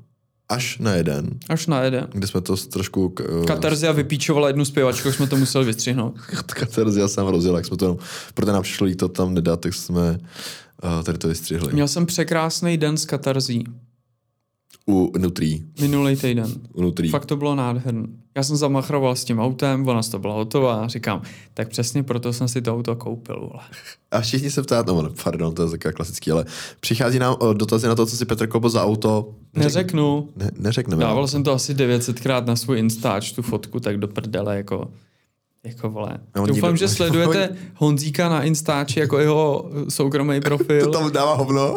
[0.50, 2.08] Až na jeden, Až na jeden.
[2.12, 3.14] kde jsme to trošku...
[3.40, 6.16] Uh, Katarzia vypíčovala jednu zpěvačku, jsme to museli vystřihnout.
[6.46, 7.98] Katarzia jsem rozjel, jak jsme to,
[8.34, 10.20] proto nám přišlo jí to tam nedat, tak jsme
[10.84, 11.74] uh, tady to vystřihli.
[11.74, 13.64] Měl jsem překrásný den s katarzí.
[14.90, 15.64] U Nutrí.
[15.82, 16.52] Minulý týden.
[16.74, 17.10] U Nutrí.
[17.10, 18.08] Fakt to bylo nádherné.
[18.36, 21.22] Já jsem zamachroval s tím autem, ona to byla hotová a říkám,
[21.54, 23.36] tak přesně proto jsem si to auto koupil.
[23.40, 23.64] Vole.
[24.12, 26.46] A všichni se ptát, no pardon, to je taková klasický, ale
[26.80, 29.34] přichází nám uh, dotazy na to, co si Petr koupil za auto.
[29.56, 30.30] Neřeknu.
[30.36, 31.04] Ne, neřekneme.
[31.04, 34.88] Dával jsem to asi 900krát na svůj Instač, tu fotku, tak do prdele, jako,
[35.64, 36.18] jako vole.
[36.36, 40.86] No, Doufám, nikdo- že sledujete Honzíka na Instači jako jeho soukromý profil.
[40.86, 41.76] To tam dává hovno.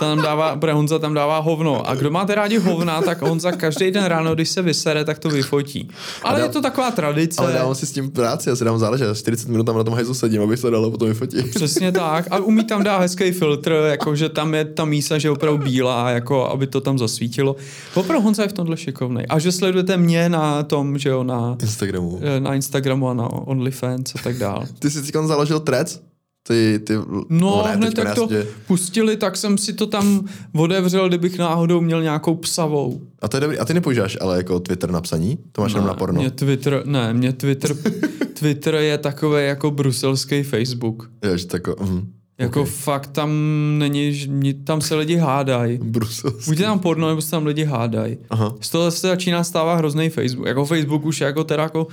[0.00, 1.88] Tam dává, protože Honza tam dává hovno.
[1.88, 5.28] A kdo máte rádi hovna, tak Honza každý den ráno, když se vysere, tak to
[5.28, 5.88] vyfotí.
[6.22, 7.42] Ale dá- je to taková tradice.
[7.42, 9.94] Ale dávám si s tím práci, já si dám záležet, 40 minut tam na tom
[9.94, 11.54] hajzlu sedím, abych se dalo potom vyfotit.
[11.54, 12.26] Přesně tak.
[12.30, 16.10] A umí tam dát hezký filtr, jakože tam je ta mísa, že je opravdu bílá,
[16.10, 17.56] jako aby to tam zasvítilo.
[17.94, 19.26] Opravdu Honza je v tomhle šikovnej.
[19.28, 22.20] A že sledujete mě na tom, že jo, na, Instagramu.
[22.38, 24.64] na Instagramu a na OnlyFans a tak dál.
[24.78, 26.09] Ty jsi teď založil trec?
[26.42, 26.94] Ty, ty,
[27.28, 28.50] No, ne, hned jak to jasně.
[28.66, 33.00] pustili, tak jsem si to tam otevřel, kdybych náhodou měl nějakou psavou.
[33.22, 33.58] A to je dobrý.
[33.58, 35.38] A ty nepoužíváš ale jako Twitter na psaní?
[35.52, 36.20] To máš jenom na porno?
[36.20, 37.76] Mě Twitter, ne, mě Twitter,
[38.38, 41.10] Twitter je takový jako bruselský Facebook.
[41.24, 42.12] Jo, že tako, mhm.
[42.38, 42.72] Jako okay.
[42.72, 43.30] fakt tam
[43.78, 44.28] není,
[44.64, 45.78] tam se lidi hádají.
[45.82, 46.50] Bruselský.
[46.50, 48.18] Buď je tam porno, nebo se tam lidi hádají.
[48.30, 48.54] Aha.
[48.60, 50.46] Z toho se začíná stávat hrozný Facebook.
[50.46, 51.86] Jako Facebook už je jako teda jako,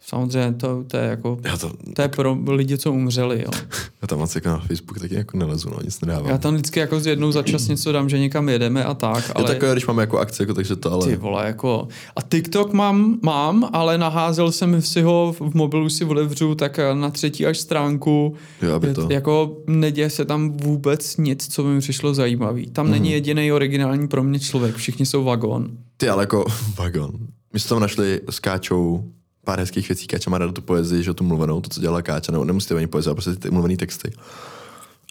[0.00, 3.50] samozřejmě to, to je jako, Já, to, to je pro lidi, co umřeli, jo.
[4.02, 6.28] já tam moc jako na Facebook taky jako nelezu, no, nic nedávám.
[6.30, 9.28] Já tam vždycky jako z jednou za čas něco dám, že někam jedeme a tak,
[9.28, 9.44] Je ale...
[9.46, 11.06] takové, když máme jako akce, jako, takže to ale...
[11.06, 11.88] Ty vole, jako...
[12.16, 17.10] A TikTok mám, mám, ale naházel jsem si ho, v mobilu si otevřu, tak na
[17.10, 18.34] třetí až stránku.
[18.62, 19.06] Jo, aby Je- to...
[19.10, 22.66] Jako neděje se tam vůbec nic, co by mi přišlo zajímavý.
[22.70, 22.92] Tam Mhm.
[22.92, 25.68] není jediný originální pro mě člověk, všichni jsou vagon.
[25.96, 26.44] Ty ale jako
[26.78, 27.10] vagon.
[27.52, 29.04] My jsme tam našli s Káčou
[29.46, 30.06] pár hezkých věcí.
[30.06, 32.86] Káča má ráda tu poezii, že tu mluvenou, to, co dělala Káča, nebo nemusíte ani
[32.86, 34.12] poezii, ale prostě ty mluvený texty.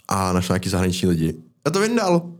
[0.08, 1.34] A našla nějaký zahraniční lidi.
[1.66, 2.32] Já to vyndal.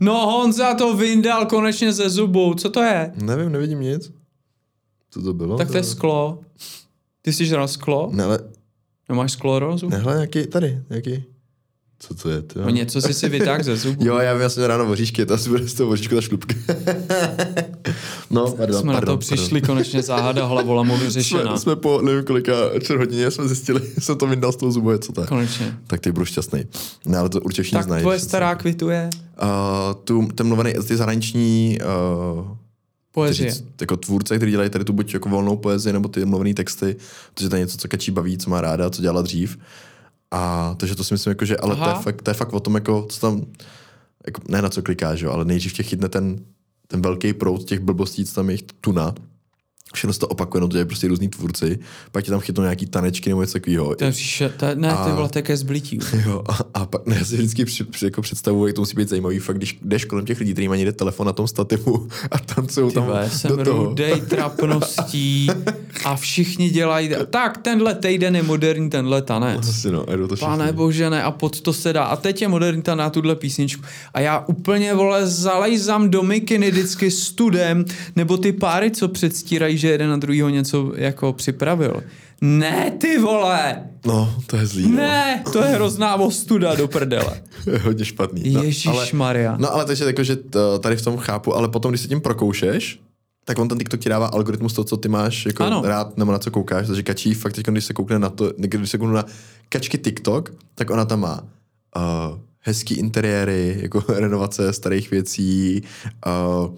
[0.00, 3.12] No Honza to vyndal konečně ze zubu, co to je?
[3.22, 4.12] Nevím, nevidím nic.
[5.10, 5.58] Co to bylo?
[5.58, 6.40] Tak to je sklo.
[7.22, 8.10] Ty jsi žral sklo?
[8.12, 8.38] Ne, ale,
[9.08, 9.88] Nemáš sklerózu?
[9.88, 11.24] nehle, nějaký, tady, nějaký.
[11.98, 12.42] Co to je?
[12.42, 14.04] To No něco si si vytáhl ze zubu.
[14.04, 16.54] Jo, já měl ráno voříšky, to asi bude z toho voříšku ta šlupka.
[18.30, 21.50] no, pardon, Jsme pardon, na to přišli, konečně záhada hlavola vyřešena.
[21.50, 22.52] Jsme, jsme po nevím kolika
[22.82, 25.28] čtvrt hodině jsme zjistili, že jsem to vyndal z toho zubu, je co tak.
[25.28, 25.78] Konečně.
[25.86, 26.64] Tak ty budu šťastný.
[27.06, 28.02] Ne, ale to určitě všichni Tak znají.
[28.02, 29.10] tvoje že- stará kvituje
[29.42, 29.48] Uh,
[30.04, 31.78] tu, ten mluvený, ty zahraniční
[32.38, 32.46] uh,
[33.12, 33.50] poezie.
[33.50, 36.96] říct, jako tvůrce, kteří dělají tady tu buď jako volnou poezii, nebo ty mluvený texty,
[37.34, 39.58] protože to je něco, co Kačí baví, co má ráda, co dělala dřív.
[40.34, 42.60] A takže to si myslím, jako, že ale to je, fakt, to je fakt o
[42.60, 43.46] tom, jako, co tam,
[44.26, 46.40] jako, ne na co klikáš, jo, ale nejdřív tě chytne ten,
[46.86, 49.14] ten velký proud těch blbostí, co tam je jich tuna.
[49.94, 51.78] Všechno se to opakuje, no to dělají prostě různý tvůrci,
[52.12, 53.94] pak ti tam chytnou nějaký tanečky nebo něco takového.
[53.94, 55.98] To je příše, to je, ne, A- to je ke zblití.
[56.26, 58.96] Jo, a, a pak ne, já si vždycky při, při, jako představuji, jak to musí
[58.96, 62.08] být zajímavý, fakt když jdeš kolem těch lidí, který mají někde telefon na tom stativu
[62.30, 63.84] a tancují tam vole, jsem do toho.
[63.84, 65.48] rudej trapností
[66.04, 69.68] a všichni dělají, tak tenhle týden je moderní tenhle tanec.
[69.68, 70.76] Asi no, a jdou to Pane všichni.
[70.76, 72.04] bože, ne, a pod to se dá.
[72.04, 73.82] A teď je moderní ta na tuhle písničku.
[74.14, 77.84] A já úplně, vole, zalejzám do mikiny vždycky studem,
[78.16, 82.02] nebo ty páry, co předstírají, že jeden na druhýho něco jako připravil.
[82.40, 83.82] Ne, ty vole!
[84.06, 84.88] No, to je zlý.
[84.88, 87.42] Ne, to je hrozná ostuda do prdele.
[87.66, 87.72] No.
[87.72, 88.52] Je hodně špatný.
[88.52, 89.56] No, Ježíš Maria.
[89.60, 90.36] no ale takže jako, že
[90.80, 93.00] tady v tom chápu, ale potom, když se tím prokoušeš,
[93.44, 95.82] tak on ten TikTok ti dává algoritmus to, co ty máš jako Ano.
[95.84, 96.86] rád, nebo na co koukáš.
[96.86, 99.24] Takže kačí fakt teď, když se koukne na to, když se koukne na
[99.68, 101.40] kačky TikTok, tak ona tam má
[101.96, 105.82] uh, hezký interiéry, jako renovace starých věcí,
[106.26, 106.74] uh,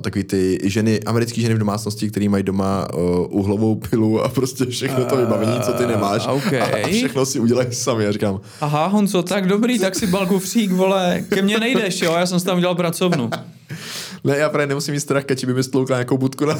[0.00, 4.66] takový ty ženy, americké ženy v domácnosti, které mají doma uh, uhlovou pilu a prostě
[4.66, 6.26] všechno to vybavení, co ty nemáš.
[6.26, 6.52] OK.
[6.52, 8.04] A, a všechno si udělají sami.
[8.04, 12.12] Já říkám, Aha, Honzo, tak dobrý, tak si balku fřík, vole, ke mně nejdeš, jo,
[12.12, 13.30] já jsem si tam udělal pracovnu.
[14.24, 16.58] Ne, já právě nemusím mít strach, kači by mi stloukla nějakou budku na.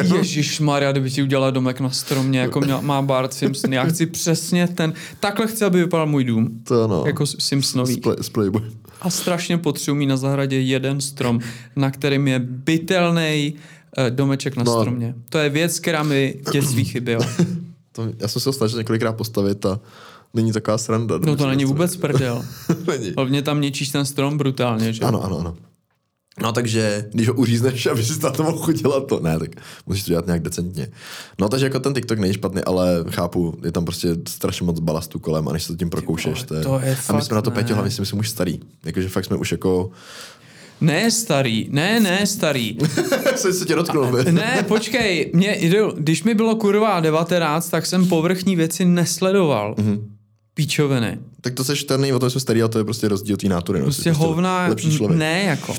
[0.16, 3.72] Ježíš Maria, kdyby ti udělala domek na stromě, jako měl, má Bart Simpson.
[3.72, 6.48] Já chci přesně ten, takhle chci, aby vypadal můj dům.
[6.64, 7.04] To ano.
[7.06, 7.94] Jako Simpsonový.
[7.94, 8.62] S, play, Playboy.
[9.00, 11.40] A strašně potřebuji mít na zahradě jeden strom,
[11.76, 13.54] na kterým je bytelný
[14.10, 14.80] domeček na No.
[14.80, 15.14] stromě.
[15.30, 17.26] To je věc, která mi v dětství chyběla.
[17.92, 19.80] To, já jsem se ho snažil několikrát postavit a
[20.34, 21.18] není taková sranda.
[21.18, 22.44] No to není vůbec prdel.
[22.86, 23.12] není.
[23.16, 25.04] Hlavně tam něčíš ten strom brutálně, že?
[25.04, 25.56] Ano, ano, ano.
[26.42, 28.72] No takže, když ho uřízneš, aby si na to mohl
[29.06, 29.20] to.
[29.20, 29.50] Ne, tak
[29.86, 30.88] musíš to dělat nějak decentně.
[31.40, 35.18] No takže jako ten TikTok není špatný, ale chápu, je tam prostě strašně moc balastu
[35.18, 36.44] kolem a než se tím prokoušeš.
[36.50, 37.54] vole, to je a my jsme na to, ne.
[37.56, 38.60] Peťo, hlavně si myslím už starý.
[38.84, 39.90] Jakože fakt jsme už jako...
[40.80, 42.78] Ne starý, ne, ne starý.
[43.36, 44.32] jsem se tě dotknul, by.
[44.32, 45.58] Ne, počkej, mě,
[45.96, 49.74] když mi bylo kurva 19, tak jsem povrchní věci nesledoval.
[49.78, 49.92] Mhm.
[49.94, 50.02] Mm-hmm.
[50.54, 51.18] Píčoviny.
[51.40, 53.80] Tak to seš ten, o tom jsme starý, a to je prostě rozdíl té nátury.
[53.80, 53.84] No.
[53.84, 55.18] Jsi Prostě hovna, Lepší člověk.
[55.18, 55.74] ne jako.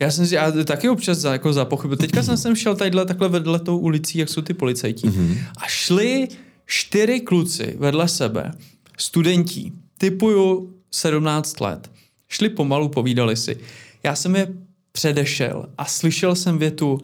[0.00, 1.96] Já jsem si, já taky občas za, jako zapochybil.
[1.96, 5.06] Teďka jsem sem šel tadyhle takhle vedle tou ulicí, jak jsou ty policajti.
[5.06, 5.16] Mhm.
[5.16, 5.38] Mm-hmm.
[5.56, 6.28] A šli
[6.66, 8.50] čtyři kluci vedle sebe,
[8.98, 11.90] studenti, typuju 17 let.
[12.28, 13.56] Šli pomalu, povídali si.
[14.02, 14.48] Já jsem je
[14.92, 17.00] předešel a slyšel jsem větu,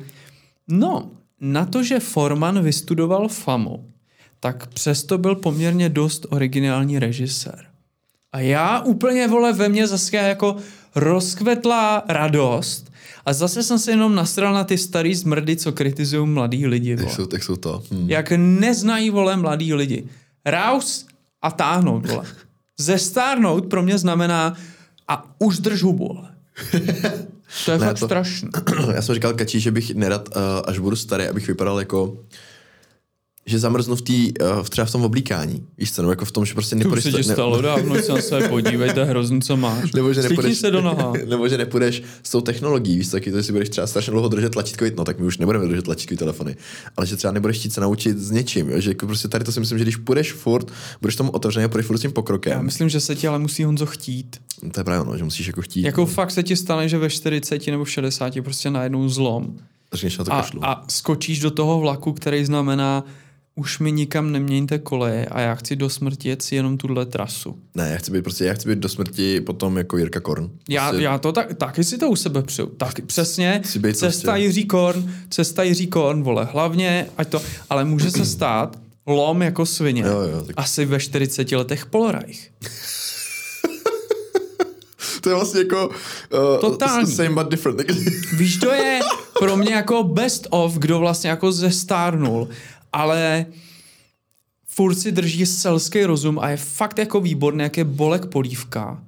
[0.69, 3.85] no, na to, že Forman vystudoval FAMu,
[4.41, 7.67] tak přesto byl poměrně dost originální režisér.
[8.33, 10.57] A já úplně, vole, ve mně zase jako
[10.95, 12.93] rozkvetla radost
[13.27, 16.97] a zase jsem se jenom nasral na ty starý zmrdy, co kritizují mladý lidi.
[16.97, 17.83] Tak jsou, tak jsou to.
[17.91, 18.05] Hm.
[18.11, 20.05] Jak neznají, vole, mladý lidi.
[20.47, 21.07] Raus
[21.43, 22.25] a táhnout, vole.
[22.81, 24.57] Zestárnout pro mě znamená
[25.09, 26.29] a už drž hubu, vole.
[27.65, 28.49] To je Ne, fakt to- strašný.
[28.95, 32.17] Já jsem říkal Kačí, že bych nerad, uh, až budu starý, abych vypadal jako
[33.47, 35.67] že zamrznu v, tý, uh, v třeba v tom oblíkání.
[35.79, 37.05] Víš co, nebo jako v tom, že prostě To nepůjdeš...
[37.05, 39.93] se ti stalo dávno, se na sebe podívej, to je hrozný, co máš.
[39.93, 41.13] nebo že nepůjdeš, se do noha.
[41.27, 44.29] nebo že nepůjdeš s tou technologií, víš, co, taky to si budeš třeba strašně dlouho
[44.29, 46.57] držet tlačítkový, no tak my už nebudeme držet tlačítkový telefony,
[46.97, 48.81] ale že třeba nebudeš chtít se naučit s něčím, jo?
[48.81, 51.69] že jako prostě tady to si myslím, že když půjdeš furt, budeš tomu otevřený a
[51.69, 52.65] půjdeš furt s tím Já pokrokem.
[52.65, 54.37] myslím, že se ti ale musí Honzo chtít.
[54.73, 55.83] To je právě ono, že musíš jako chtít.
[55.83, 59.57] Jako fakt se ti stane, že ve 40 nebo v 60 prostě najednou zlom
[59.93, 60.65] Řekneš na to a, kašlu.
[60.65, 63.05] a skočíš do toho vlaku, který znamená
[63.55, 67.59] už mi nikam neměňte koleje a já chci do smrti jet si jenom tuhle trasu.
[67.75, 70.51] Ne, já chci být prostě, já chci být do smrti potom jako Jirka Korn.
[70.69, 72.67] Já, Prostě, já to tak, taky si to u sebe přiju.
[72.67, 77.43] Tak, přesně, Chci být cesta prostě- Jiří Korn, cesta Jiří Korn, vole, hlavně, ať to,
[77.71, 80.03] ale může se stát lom jako svině.
[80.03, 82.51] Jo, jo, tak- Asi ve 40 letech Polreich.
[85.21, 85.95] To je vlastně jako uh,
[86.61, 87.07] Totální.
[87.15, 87.81] same but different.
[88.33, 89.01] Víš, to je
[89.39, 92.49] pro mě jako best of, kdo vlastně jako zestárnul,
[92.93, 93.47] ale
[94.67, 99.03] furt si drží selský rozum a je fakt jako výborný, jak je Bolek Polívka.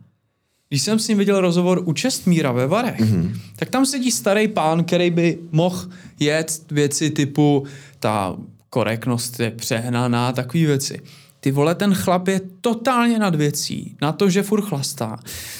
[0.69, 3.37] Když jsem s ním viděl rozhovor u Čestmíra ve Varech, mm-hmm.
[3.57, 5.89] tak tam sedí starý pán, který by mohl
[6.21, 7.67] jet věci typu
[7.99, 8.37] ta
[8.71, 11.01] korektnost je přehnaná, takové věci.
[11.45, 15.19] Ty vole, ten chlap je totálně nad věcí, na to, že furt chlastá,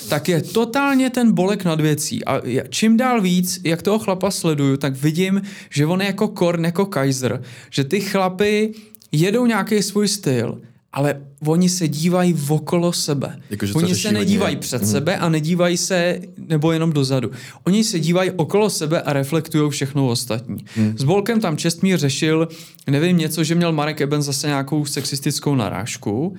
[0.09, 2.25] tak je totálně ten bolek nad věcí.
[2.25, 6.65] A čím dál víc, jak toho chlapa sleduju, tak vidím, že on je jako Korn,
[6.65, 8.75] jako Kaiser, že ty chlapy
[9.13, 10.61] jedou nějaký svůj styl,
[10.95, 13.39] ale oni se dívají okolo sebe.
[13.51, 14.89] Jako, oni se nedívají před mm.
[14.89, 17.31] sebe a nedívají se nebo jenom dozadu.
[17.65, 20.65] Oni se dívají okolo sebe a reflektují všechno ostatní.
[20.77, 20.99] Hmm.
[20.99, 22.49] S Bolkem tam Čestmír řešil,
[22.91, 26.37] nevím, něco, že měl Marek Eben zase nějakou sexistickou narážku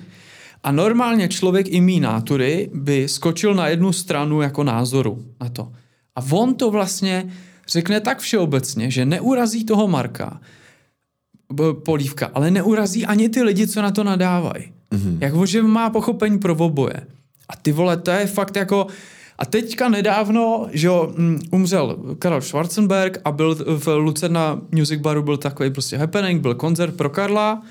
[0.62, 5.72] a normálně člověk i mý nátury by skočil na jednu stranu jako názoru na to.
[6.16, 7.28] A on to vlastně
[7.68, 10.40] řekne tak všeobecně, že neurazí toho Marka,
[11.84, 14.64] polívka, ale neurazí ani ty lidi, co na to nadávají.
[14.92, 15.18] Mm-hmm.
[15.20, 17.00] Jak že má pochopení pro oboje.
[17.48, 18.86] A ty vole, to je fakt jako...
[19.38, 25.22] A teďka nedávno, že jo, mm, umřel Karel Schwarzenberg a byl v Lucerna Music Baru
[25.22, 27.62] byl takový prostě happening, byl koncert pro Karla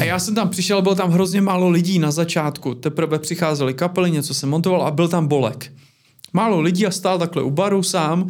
[0.00, 4.10] a já jsem tam přišel, bylo tam hrozně málo lidí na začátku, teprve přicházely kapely,
[4.10, 5.72] něco se montovalo a byl tam Bolek.
[6.32, 8.28] Málo lidí a stál takhle u baru sám,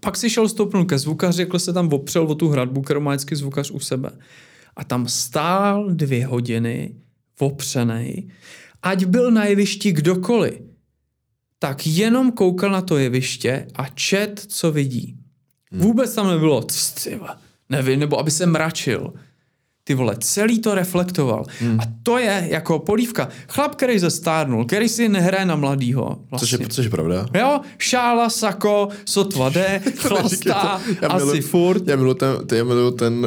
[0.00, 3.10] pak si šel stoupnout ke zvukaři, řekl se tam opřel o tu hradbu, kterou má
[3.10, 4.10] vždycky zvukař u sebe.
[4.76, 6.94] A tam stál dvě hodiny,
[7.38, 8.28] opřenej,
[8.82, 10.60] ať byl na jevišti kdokoliv,
[11.58, 15.16] tak jenom koukal na to jeviště a čet, co vidí.
[15.72, 17.36] Vůbec tam nebylo, "Cs, ty vole,
[17.68, 19.12] nevím, nebo aby se mračil.
[19.90, 21.44] Ty vole, celý to reflektoval.
[21.78, 23.28] A to je jako polívka.
[23.48, 26.18] Chlap, který zestárnul, který si nehraje na mladýho.
[26.38, 26.74] Což je, Vlastně.
[26.74, 27.26] což je pravda.
[27.40, 31.88] Jo, šála, sako, sotva jde, chlastá, Já asi miluji- furt.
[31.88, 33.26] Já miluji ten, ty, já miluji ten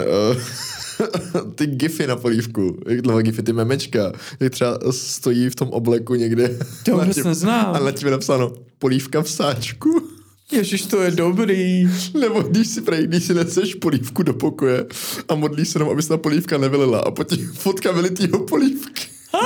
[1.41, 5.69] uh, ty gify na polívku, jak dlouho gify, ty memečka, jak třeba stojí v tom
[5.69, 6.58] obleku někde.
[6.86, 7.76] To vůbec neznám.
[7.76, 10.02] A na tím je napsáno polívka v sáčku.
[10.53, 11.87] Ježiš, to je dobrý.
[12.19, 14.85] Nebo když si, prej, když si neseš polívku do pokoje
[15.29, 19.01] a modlíš se jenom, aby se ta polívka nevylila a potom fotka vylitýho polívky.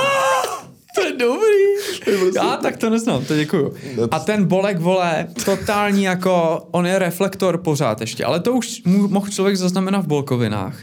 [0.94, 2.28] To je dobrý.
[2.36, 3.74] Já tak to neznám, to děkuju.
[4.10, 9.28] A ten bolek, vole, totální jako, on je reflektor pořád ještě, ale to už mohl
[9.28, 10.78] člověk zaznamenat v bolkovinách.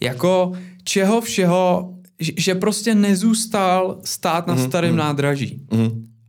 [0.00, 0.52] Jako
[0.84, 1.94] čeho všeho,
[2.36, 5.62] že- prostě nezůstal stát na starém nádraží.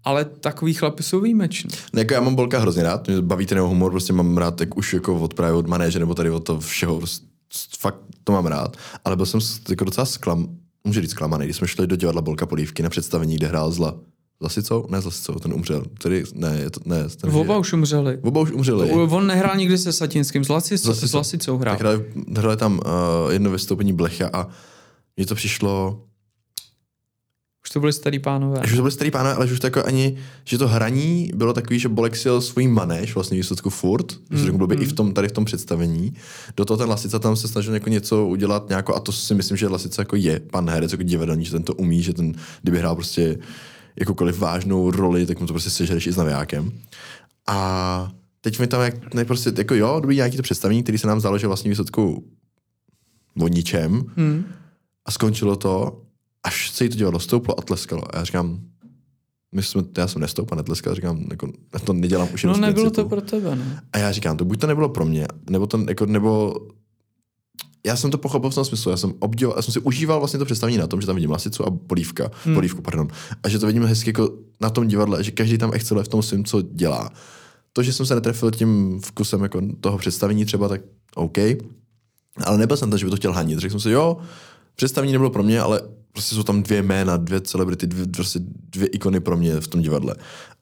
[0.09, 1.69] Ale takový chlapy jsou výjimeční.
[1.93, 4.59] Ne, jako já mám Bolka hrozně rád, mě baví ten jeho humor, prostě mám rád,
[4.59, 7.25] jak už jako od právě od manéže nebo tady od toho všeho, prostě,
[7.79, 10.47] fakt to mám rád, ale byl jsem jako docela sklam,
[10.83, 13.95] můžu říct zklamaný, když jsme šli do divadla Bolka Polívky na představení, kde hrál zla.
[14.41, 14.87] Lasicou?
[14.89, 15.83] Ne, s Lasicou, ten umřel.
[16.01, 17.57] Tedy, ne, je to, ne, ten Oba žije.
[17.57, 18.17] už umřeli.
[18.21, 18.91] Oba už umřeli.
[18.91, 20.93] On nehrál nikdy se Satinským, s, Lasicou.
[20.93, 21.75] s Lasicou hrál.
[21.75, 22.05] Tak hráli,
[22.37, 24.47] hráli tam uh, jedno vystoupení Blecha a
[25.17, 26.01] mně to přišlo,
[27.63, 28.61] Už to byli starý pánové.
[28.67, 31.53] že to byly starý pánové, ale že už to jako ani, že to hraní bylo
[31.53, 35.13] takový, že Bolek si jel svůj manéž vlastně výsledku furt, mm, blbě, i v tom,
[35.13, 36.13] tady v tom představení.
[36.57, 39.57] Do toho ten Lasica tam se snažil jako něco udělat nějako, a to si myslím,
[39.57, 42.79] že Lasica jako je pan herec, jako divadelní, že ten to umí, že ten, kdyby
[42.79, 43.37] hrál prostě
[43.95, 46.71] jakoukoliv vážnou roli, tak mu to prostě sežereš i s navijákem.
[47.47, 51.07] A teď mi tam jak, ne, prostě, jako jo, dobrý nějaký to představení, který se
[51.07, 52.23] nám že vlastně výsledku
[53.41, 54.03] o ničem.
[54.15, 54.45] Hmm.
[55.05, 56.01] A skončilo to,
[56.43, 58.15] až se jí to divadlo stouplo a tleskalo.
[58.15, 58.59] A já říkám,
[59.51, 62.95] my jsme, já jsem nestoupal, netleskal, říkám, jako, já to nedělám už No nebylo principu.
[63.03, 63.81] to pro tebe, ne?
[63.93, 66.55] A já říkám, to buď to nebylo pro mě, nebo to, jako, nebo
[67.85, 70.39] já jsem to pochopil v tom smyslu, já jsem obdivoval, já jsem si užíval vlastně
[70.39, 72.55] to představení na tom, že tam vidím lasicu a polívka, hmm.
[72.55, 73.07] polívku, pardon,
[73.43, 74.29] a že to vidím hezky jako
[74.61, 77.09] na tom divadle, že každý tam exceluje v tom svým, co dělá.
[77.73, 80.81] To, že jsem se netrefil tím vkusem jako toho představení třeba, tak
[81.15, 81.37] OK,
[82.45, 83.59] ale nebyl jsem ten, že by to chtěl hanit.
[83.59, 84.17] Řekl jsem si, jo,
[84.79, 88.39] představení nebylo pro mě, ale prostě jsou tam dvě jména, dvě celebrity, dvě, prostě
[88.71, 90.15] dvě ikony pro mě v tom divadle.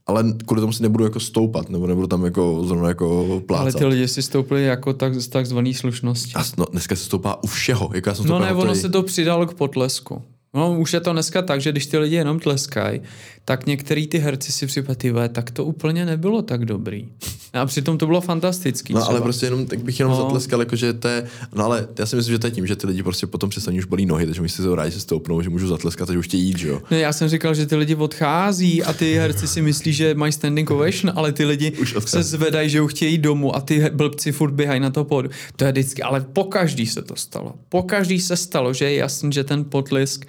[0.07, 3.61] Ale kvůli tomu si nebudu jako stoupat, nebo nebudu tam jako zrovna jako plácat.
[3.61, 6.33] Ale ty lidi si stoupili jako tak, z takzvaný slušnosti.
[6.35, 7.89] A no, dneska se stoupá u všeho.
[7.93, 10.21] Jako já jsem No ne, ono tady- se to přidalo k potlesku.
[10.53, 13.01] No už je to dneska tak, že když ty lidi jenom tleskají,
[13.45, 17.07] tak některý ty herci si připadí, "Ty vole, tak to úplně nebylo tak dobrý.
[17.53, 18.93] A přitom to bylo fantastický.
[18.93, 19.11] No třeba.
[19.11, 20.21] ale prostě jenom, tak bych jenom No.
[20.21, 22.87] zatleskal, jakože to je, no ale já si myslím, že to je tím, že ty
[22.87, 25.49] lidi prostě potom představení už bolí nohy, takže my si to rádi se stoupnou, že
[25.49, 26.81] můžu zatleskat, takže už chtějí jít, že jo.
[26.91, 30.31] Ne, já jsem říkal, že ty lidi odchází a ty herci si myslí, že mají
[30.33, 32.11] standing ovation, ale ty lidi Už odchází.
[32.23, 35.25] se zvedají, že už chtějí domů a ty blbci furt běhají na to pod.
[35.55, 37.53] To je vždycky, ale po každý se to stalo.
[37.69, 40.25] Po každý se stalo, že je jasný, že ten potlesk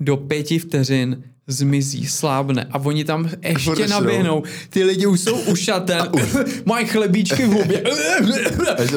[0.00, 4.42] do pěti vteřin zmizí, slábne a oni tam ještě naběhnou.
[4.70, 5.98] Ty lidi už jsou ušaté,
[6.64, 7.84] mají chlebíčky v hubě,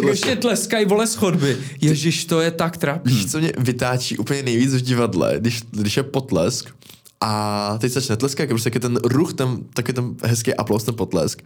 [0.07, 1.57] ještě tleskají vole z chodby.
[1.81, 3.13] Ježíš, to je tak trapný.
[3.13, 6.69] Víš, co mě vytáčí úplně nejvíc v divadle, když, když je potlesk
[7.21, 11.43] a teď začne tleskat, prostě je ten ruch, ten, taky ten hezký aplaus, ten potlesk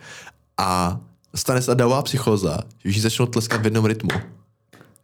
[0.58, 1.00] a
[1.36, 4.10] stane se davá psychoza, že začnou tleskat v jednom rytmu.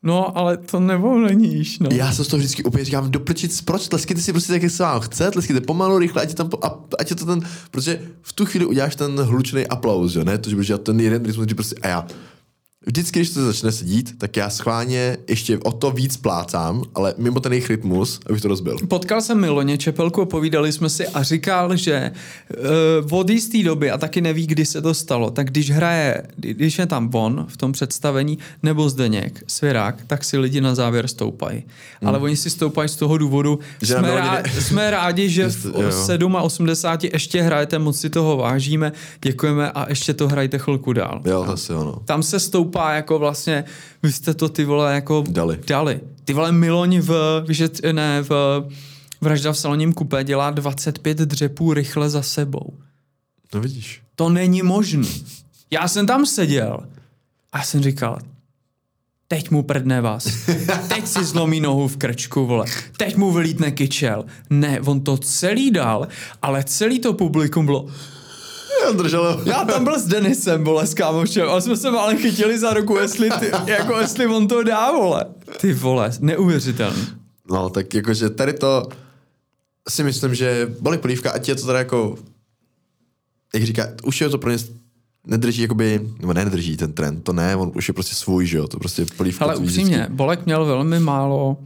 [0.04, 1.90] No, ale to nevoleníš, no.
[1.92, 4.84] Já se z toho vždycky úplně říkám, doprčit, proč tleskejte si prostě tak, jak se
[4.84, 8.34] vám chce, tleskejte pomalu, rychle, ať je tam, a, ať je to ten, protože v
[8.34, 11.76] tu chvíli uděláš ten hlučný aplaus, jo, ne, to, že budeš ten jeden rytmus, prostě,
[11.82, 12.08] a já,
[12.86, 17.14] vždycky, když to začne se dít, tak já schválně ještě o to víc plácám, ale
[17.18, 18.78] mimo ten jejich rytmus, abych to rozbil.
[18.88, 22.12] Potkal jsem Miloně Čepelku povídali jsme si a říkal, že
[23.12, 26.80] uh, od jisté doby, a taky neví, kdy se to stalo, tak když hraje, když
[26.80, 31.64] je tam on v tom představení, nebo Zdeněk, Svěrák, tak si lidi na závěr stoupají.
[32.02, 32.10] Hmm.
[32.10, 35.66] Ale oni si stoupají z toho důvodu, Že jsme, rá, ne- jsme rádi, že v
[35.66, 35.92] jo.
[35.92, 38.92] 7 a 80 ještě hrajete, moc si toho vážíme,
[39.22, 41.22] děkujeme a ještě to hrajte chvilku dál.
[41.26, 42.02] Jo, zase ono.
[42.06, 42.40] Tam se
[42.74, 43.64] stoupá jako vlastně,
[44.04, 45.60] vy jste to ty vole jako Dali.
[45.68, 46.00] dali.
[46.26, 48.64] Ty vole Miloň v, víš, ne, v
[49.22, 52.74] Vražda v saloním kupé dělá 25 dřepů rychle za sebou.
[53.54, 54.02] No vidíš.
[54.16, 55.26] To není možný.
[55.72, 56.78] Já jsem tam seděl
[57.54, 58.20] a jsem říkal,
[59.28, 60.28] teď mu prdne vás.
[60.88, 62.66] Teď si zlomí nohu v krčku, vole.
[62.98, 64.26] Teď mu vylítne kyčel.
[64.50, 66.08] Ne, on to celý dal,
[66.42, 67.88] ale celý to publikum bylo,
[68.84, 69.42] Já držel.
[69.46, 72.98] já tam byl s Denisem, vole, s kámošem, ale jsme se ale chytili za ruku,
[72.98, 75.26] jestli, ty, jako jestli on to dá, vole.
[75.58, 77.08] Ty vole, neuvěřitelný.
[77.50, 78.88] No, tak jakože tady to
[79.90, 82.16] si myslím, že bolí polívka, ať je to teda jako,
[83.54, 84.58] jak říká, už je to pro ně
[85.28, 88.58] nedrží, jakoby, nebo ne, nedrží ten trend, to ne, on už je prostě svůj, že
[88.58, 89.46] jo, to prostě polívka.
[89.46, 90.08] Ale upřímně.
[90.10, 91.58] Bolek měl velmi málo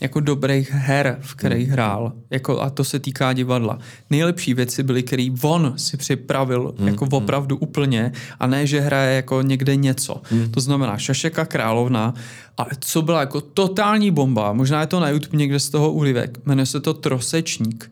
[0.00, 2.12] jako dobrých her, v kterých hrál.
[2.30, 3.78] Jako, a to se týká divadla.
[4.10, 9.42] Nejlepší věci byly, který on si připravil jako opravdu úplně a ne, že hraje jako
[9.42, 10.22] někde něco.
[10.50, 12.14] To znamená Šašeka Královna,
[12.56, 16.38] ale co byla jako totální bomba, možná je to na YouTube někde z toho úryvek,
[16.46, 17.90] jmenuje se to Trosečník.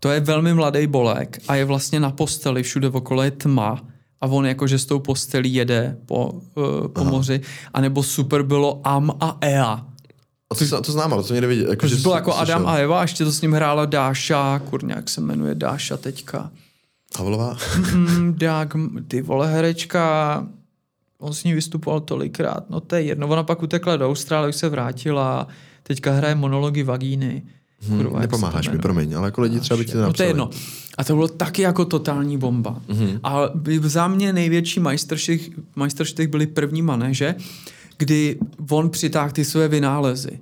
[0.00, 3.82] To je velmi mladý bolek a je vlastně na posteli, všude okolo je tma
[4.20, 7.40] a on jakože s tou postelí jede po, uh, po moři,
[7.74, 9.87] anebo super bylo Am a Ea.
[10.50, 11.62] A to, to znám, ale to mě nevidí.
[11.68, 13.84] Jako, To že bylo jako jsi Adam a Eva, a ještě to s ním hrála
[13.86, 16.50] Dáša, kurňa, jak se jmenuje Dáša teďka.
[17.18, 17.56] Havlová?
[17.94, 18.74] Mm, Dák,
[19.08, 20.46] ty vole herečka,
[21.18, 24.56] on s ní vystupoval tolikrát, no to je jedno, ona pak utekla do Austrálie, už
[24.56, 25.48] se vrátila,
[25.82, 27.42] teďka hraje monology vagíny.
[27.88, 30.26] Kurva, to Nepomáháš mi, promiň, ale jako lidi třeba by ti to No to napsali.
[30.26, 30.50] je jedno.
[30.98, 32.80] A to bylo taky jako totální bomba.
[32.88, 33.20] Mm-hmm.
[33.22, 33.38] A
[33.82, 37.34] za mě největší majstrštych, majstrštych byly první manéže,
[37.98, 38.38] kdy
[38.70, 40.40] on přitáhl ty své vynálezy.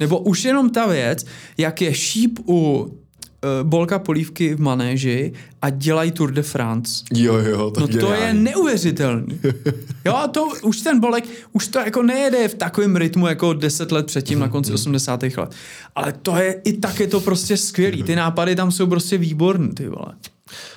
[0.00, 1.26] Nebo už jenom ta věc,
[1.58, 2.88] jak je šíp u uh,
[3.62, 5.32] Bolka Polívky v manéži
[5.62, 7.04] a dělají Tour de France.
[7.14, 9.40] Jo, jo, to, No to je neuvěřitelný.
[10.04, 13.92] Jo, a to už ten bolek, už to jako nejede v takovém rytmu jako 10
[13.92, 15.22] let předtím na konci 80.
[15.22, 15.54] let.
[15.94, 18.02] Ale to je, i tak je to prostě skvělý.
[18.02, 20.12] Ty nápady tam jsou prostě výborný, ty vole.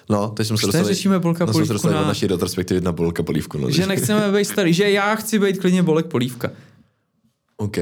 [0.10, 2.92] No, teď jsme se dostali, řešíme Bolka no, jsme se Polívku na- naší retrospektivy na
[2.92, 3.58] Bolka Polívku.
[3.58, 6.52] No, Že nechceme být starý, že já chci být klidně bolek polívka,
[7.58, 7.78] OK.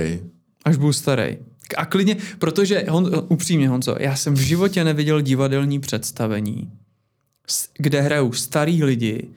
[0.65, 1.37] až budu starý.
[1.77, 6.71] A klidně, protože, hon, upřímně Honzo, já jsem v životě neviděl divadelní představení,
[7.77, 9.27] kde hrajou starý lidi,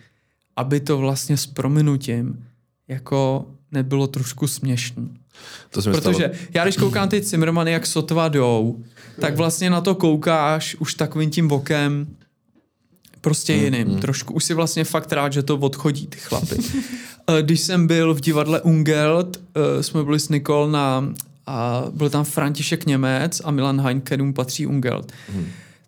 [0.57, 2.47] aby to vlastně s prominutím
[2.89, 5.11] jako nebylo trošku směšný.
[5.71, 6.49] To se Protože stalo.
[6.55, 8.85] já když koukám ty Cimrmany, jak sotva jdou,
[9.21, 12.07] tak vlastně na to koukáš už takovým tím bokem
[13.21, 13.99] prostě jiným.
[13.99, 16.57] Trošku už si vlastně fakt rád, že to odchodí ty chlapy.
[17.39, 21.13] Eh, když jsem byl v divadle Ungelt, eh, jsme byli s Nikol na
[21.47, 25.13] a byl tam František Němec a Milan Hein, kterým patří Ungelt.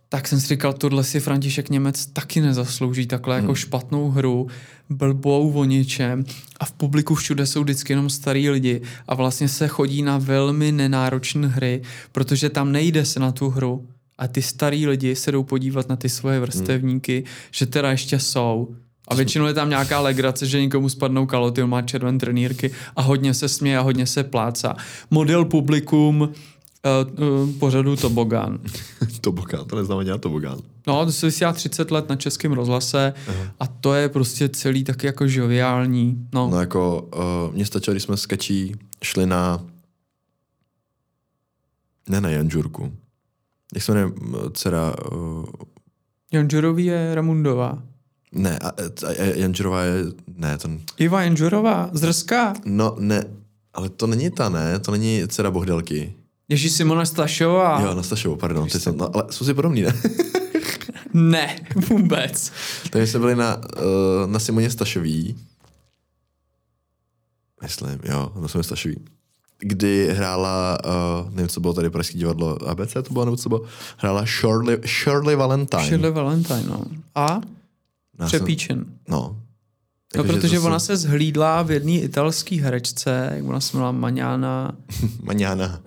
[0.08, 4.46] Tak jsem si říkal, tohle si František Němec taky nezaslouží, takhle jako špatnou hru,
[4.90, 6.24] blbou o ničem
[6.60, 10.72] a v publiku všude jsou vždycky jenom starý lidi a vlastně se chodí na velmi
[10.72, 13.86] nenáročné hry, protože tam nejde se na tu hru
[14.22, 18.76] a ty starý lidi se jdou podívat na ty svoje vrstevníky, že teda ještě jsou.
[19.08, 23.02] A většinou je tam nějaká legrace, že někomu spadnou kaloty, on má červené trenýrky a
[23.02, 24.76] hodně se směje a hodně se plácá.
[25.10, 28.58] Model publikum uh, uh, pořadu Tobogán.
[29.20, 30.58] Tobogán, to neznamená tobogán.
[30.86, 33.14] No, to se vysílá 30 let na českém rozhlase
[33.60, 36.28] a to je prostě celý taky jako žoviální.
[36.32, 37.08] No, No jako,
[37.48, 39.64] uh, mně stačilo, když jsme s Kečí šli na
[42.08, 42.92] ne na Janžurku.
[43.74, 44.12] Jak se jmenuje
[44.52, 45.44] dcera, uh,
[46.32, 47.82] Janžurový je Ramundová.
[48.32, 48.72] ne, a, a,
[49.08, 50.04] a Janžurová je,
[50.36, 52.54] ne, ten, Iva Janžurová, z Rska.
[52.64, 53.24] no ne,
[53.74, 56.14] ale to není ta, ne, to není dcera Bohdelky.
[56.48, 57.80] Ježíš Simona Stašová.
[57.80, 59.94] Jo, na Stašovu, pardon, ty jsem, no, ale jsou si podobný, ne?
[61.14, 61.56] Ne,
[61.88, 62.52] vůbec.
[62.90, 65.36] Takže jsme byli na, uh, na Simoně Stašový.
[67.62, 68.96] Myslím, jo, na Simoně Stašový.
[69.64, 70.78] Kdy hrála,
[71.24, 73.62] uh, nevím, co bylo tady Pražský divadlo, ABC to bylo, nebo co bylo,
[73.96, 75.84] hrála Shirley, Shirley Valentine.
[75.86, 76.84] Shirley Valentine, no.
[77.14, 77.40] A?
[78.18, 78.84] Já jsem- Přepíčen.
[79.08, 79.36] No.
[80.16, 83.76] No, Jakože protože to ona jsou- se zhlídla v jedné italské herečce, jak ona se
[83.76, 84.72] jmenovala Maňána,
[85.22, 85.80] Maňána.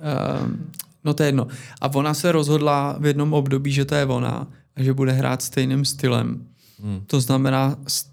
[0.44, 0.66] um,
[1.04, 1.48] no to je jedno.
[1.82, 5.42] A ona se rozhodla v jednom období, že to je ona a že bude hrát
[5.42, 6.46] stejným stylem.
[6.84, 7.02] Hmm.
[7.08, 8.10] To znamená st-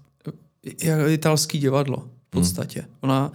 [0.83, 1.97] jako italský divadlo
[2.27, 2.79] v podstatě.
[2.79, 2.89] Hmm.
[3.01, 3.31] Ona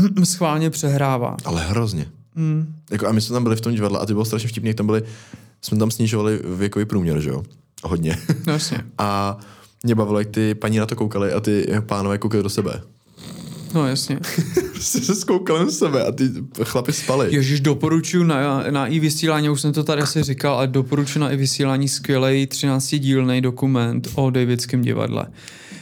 [0.24, 1.36] schválně přehrává.
[1.44, 2.06] Ale hrozně.
[2.36, 2.74] Hmm.
[2.90, 4.76] Jako, a my jsme tam byli v tom divadle a ty bylo strašně vtipný, jak
[4.76, 5.02] tam byli,
[5.62, 7.42] jsme tam snižovali věkový průměr, že jo?
[7.84, 8.18] Hodně.
[8.46, 8.78] No jasně.
[8.98, 9.38] A
[9.82, 12.82] mě bavilo, jak ty paní na to koukali a ty pánové koukali do sebe.
[13.74, 14.18] No jasně.
[14.72, 16.30] Prostě se skoukali do sebe a ty
[16.64, 17.34] chlapi spali.
[17.34, 21.30] Ježíš, doporučuji na, na i vysílání, už jsem to tady asi říkal, ale doporučuji na
[21.30, 25.26] i vysílání skvělý 13-dílný dokument o Davidském divadle.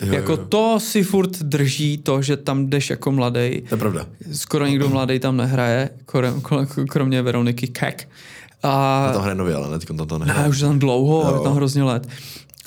[0.06, 0.36] Jo, jako jo.
[0.48, 3.62] to si furt drží to, že tam jdeš jako mladý.
[3.68, 4.06] To je pravda.
[4.32, 8.08] Skoro nikdo mladý tam nehraje, krom- krom- kromě Veroniky Kek.
[8.62, 10.48] A, tam hraje nově, ale ne, teď tam to ne, nehraje.
[10.48, 11.40] už je tam dlouho, Jo.
[11.44, 12.08] tam hrozně let.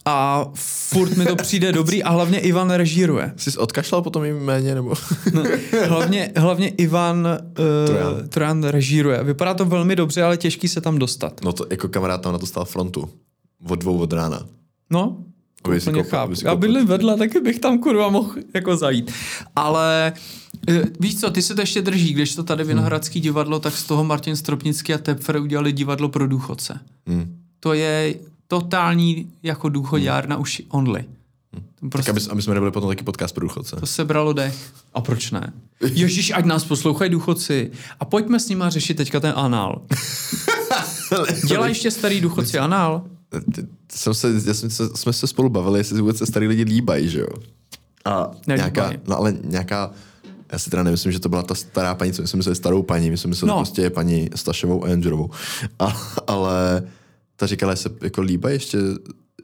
[0.06, 3.34] A furt mi to přijde dobrý a hlavně Ivan režíruje.
[3.38, 4.94] Jsi odkašlal po tom jméně, nebo?
[5.34, 5.44] No,
[5.88, 8.28] hlavně, hlavně Ivan uh, Trojan.
[8.30, 9.24] Trojan režíruje.
[9.24, 11.42] Vypadá to velmi dobře, ale těžký se tam dostat.
[11.44, 13.10] No to jako kamarád tam na to stál frontu.
[13.70, 14.46] Od dvou od rána.
[14.90, 15.18] No,
[15.64, 16.32] Aby si úplně koupil- chápu.
[16.32, 19.12] aby Já bydlím vedle, taky bych tam kurva mohl jako zajít.
[19.56, 20.14] Ale
[20.70, 23.84] eh, víš co, ty se to ještě drží, když to tady Vinohradský divadlo, tak z
[23.84, 26.80] toho Martin Stropnický a Tepfer udělali divadlo pro důchodce.
[27.08, 27.36] Hmm.
[27.60, 28.16] To je
[28.48, 31.06] totální jako důchodárna už only.
[31.82, 33.76] Tak Prostě aby, aby jsme nebyli potom taky podcast pro důchodce.
[33.76, 34.56] to sebralo dech.
[34.94, 35.54] A proč ne?
[35.94, 37.72] Ježíš, ať nás poslouchají důchodci.
[38.00, 39.82] A pojďme s nima řešit teďka ten anál.
[41.48, 43.06] Dělají ještě starý důchodci anál?
[43.92, 47.10] Jsem se, já jsem se, jsme se spolu bavili, jestli vůbec se starý lidi líbají,
[47.10, 47.28] že jo?
[48.06, 48.58] A Nelíbají.
[48.74, 49.92] nějaká, no ale nějaká,
[50.52, 52.84] já si teda nemyslím, že to byla ta stará paní, co myslím, že je starou
[52.84, 53.56] paní, myslím, že to No.
[53.56, 55.30] prostě paní Stašovou a Janžerovou.
[55.80, 55.98] A,
[56.28, 56.84] ale
[57.36, 58.78] ta říkala, že se jako líbají ještě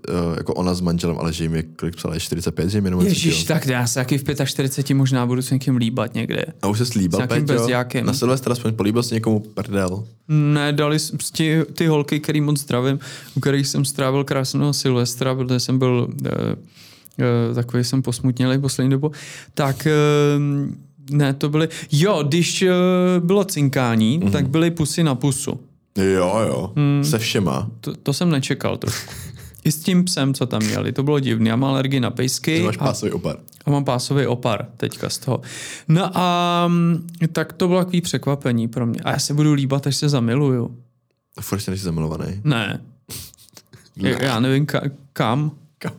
[0.09, 2.85] uh, jako ona s manželem, ale že jim je, kolik psala, je 45, že jim
[2.85, 6.45] jenom Ježíš, tak já se taky v 45 možná budu s někým líbat někde.
[6.61, 7.59] A už se slíbal, s nějakým Peťo?
[7.59, 8.05] bezdějákem.
[8.05, 10.03] Na Silvestra aspoň políbil si někomu prdel.
[10.27, 10.97] Ne, dali
[11.33, 12.99] ti, ty holky, který moc zdravím,
[13.35, 18.91] u kterých jsem strávil krásného Silvestra, protože jsem byl uh, uh, takový jsem posmutnělý poslední
[18.91, 19.11] dobu,
[19.53, 19.87] tak
[20.37, 22.69] uh, ne, to byly, jo, když uh,
[23.25, 24.31] bylo cinkání, mm-hmm.
[24.31, 25.59] tak byly pusy na pusu.
[25.97, 27.03] Jo, jo, hmm.
[27.03, 27.69] se všema.
[27.79, 29.13] To, to jsem nečekal trošku.
[29.65, 31.49] I s tím psem, co tam měli, to bylo divné.
[31.49, 33.37] Já mám alergii na pejsky Ty máš a, pásový opar.
[33.65, 35.41] a mám pásový opar teďka z toho.
[35.87, 38.99] No a mm, tak to bylo takový překvapení pro mě.
[39.03, 40.77] A já se budu líbat, až se zamiluju.
[41.37, 42.41] A furt ještě nejsi zamilovaný.
[42.43, 42.81] Ne.
[43.97, 44.17] ne.
[44.21, 45.51] Já nevím ka- kam.
[45.77, 45.91] Kam?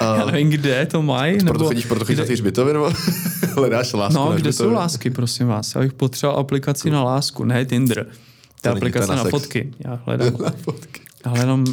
[0.00, 1.38] Já nevím, kde to mají.
[1.38, 2.90] Proto chodíš, proto chodíš na ty hřbitovy, nebo
[3.54, 5.74] hledáš lásku No, kde jsou lásky, prosím vás?
[5.74, 8.06] Já bych potřeboval aplikaci na lásku, ne Tinder.
[8.64, 9.72] Není aplikace na na fotky.
[9.78, 11.00] Já hledám, Na fotky.
[11.26, 11.64] já hledám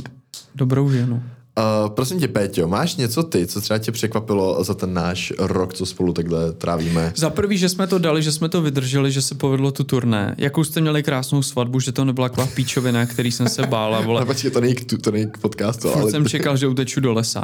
[0.56, 1.24] dobrou ženu.
[1.58, 5.74] Uh, prosím tě, Péťo, máš něco ty, co třeba tě překvapilo za ten náš rok,
[5.74, 7.14] co spolu takhle trávíme?
[7.16, 10.36] Za prvý, že jsme to dali, že jsme to vydrželi, že se povedlo tu turné.
[10.38, 14.06] Jakou jste měli krásnou svatbu, že to nebyla taková píčovina, který jsem se bála, Ale
[14.06, 14.26] vole.
[14.26, 16.12] počkej, to není k, to není k podcastu, Furt ale...
[16.12, 17.44] jsem čekal, že uteču do lesa.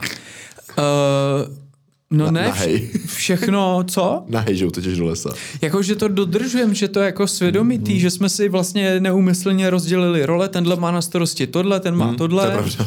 [0.78, 0.84] Uh,
[2.12, 2.90] no Na- ne, nahej.
[2.94, 4.24] vš- všechno, co?
[4.30, 5.30] Nahej, že utečeš do lesa.
[5.62, 8.00] Jako, že to dodržujeme, že to je jako svědomitý, mm-hmm.
[8.00, 12.16] že jsme si vlastně neumyslně rozdělili role, tenhle má na starosti tohle, ten má mm,
[12.16, 12.52] To je tohle.
[12.52, 12.86] pravda.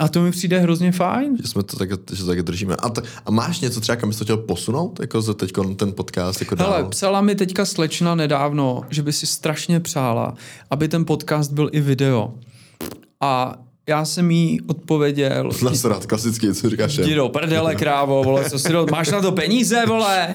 [0.00, 1.36] A to mi přijde hrozně fajn.
[1.42, 2.76] Že jsme to tak, že to tak držíme.
[2.76, 5.00] A, t- a máš něco třeba, kam bys to chtěl posunout?
[5.00, 6.72] Jako za teď ten podcast jako dál?
[6.72, 10.34] Hele, psala mi teďka slečna nedávno, že by si strašně přála,
[10.70, 12.34] aby ten podcast byl i video.
[13.20, 13.56] A
[13.88, 16.98] já jsem jí odpověděl, Nasrat, klasicky, co říkáš?
[16.98, 18.86] jdi do prdele, krávo, vole, co si do...
[18.90, 20.34] máš na to peníze, vole?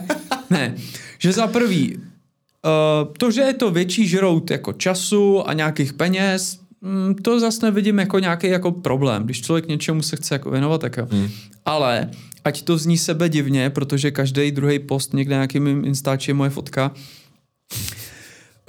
[0.50, 0.76] Ne,
[1.20, 6.60] že za prvý, uh, to, že je to větší žrout jako času a nějakých peněz,
[6.82, 9.24] mm, to zase nevidím jako nějaký jako problém.
[9.24, 11.08] Když člověk něčemu se chce jako věnovat, tak jo.
[11.12, 11.30] Hmm.
[11.66, 12.10] Ale
[12.46, 16.92] ať to zní sebe divně, protože každý druhý post někde nějakým instači je moje fotka,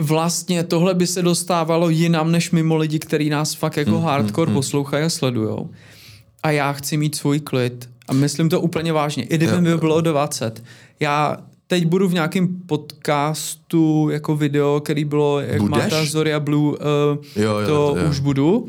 [0.01, 4.53] vlastně tohle by se dostávalo jinam než mimo lidi, kteří nás fakt jako Hmm, hardcore
[4.53, 5.71] poslouchají a sledujou.
[6.43, 7.91] A já chci mít svůj klid.
[8.09, 9.23] A myslím to úplně vážně.
[9.25, 10.63] I kdyby mi bylo 20.
[11.01, 11.37] Já
[11.67, 15.85] teď budu v nějakém podcastu jako video, který bylo, jak Budeš?
[15.85, 16.77] má ta Zoria Blue, uh,
[17.37, 18.11] Jo, jo, to jo.
[18.11, 18.67] už budu.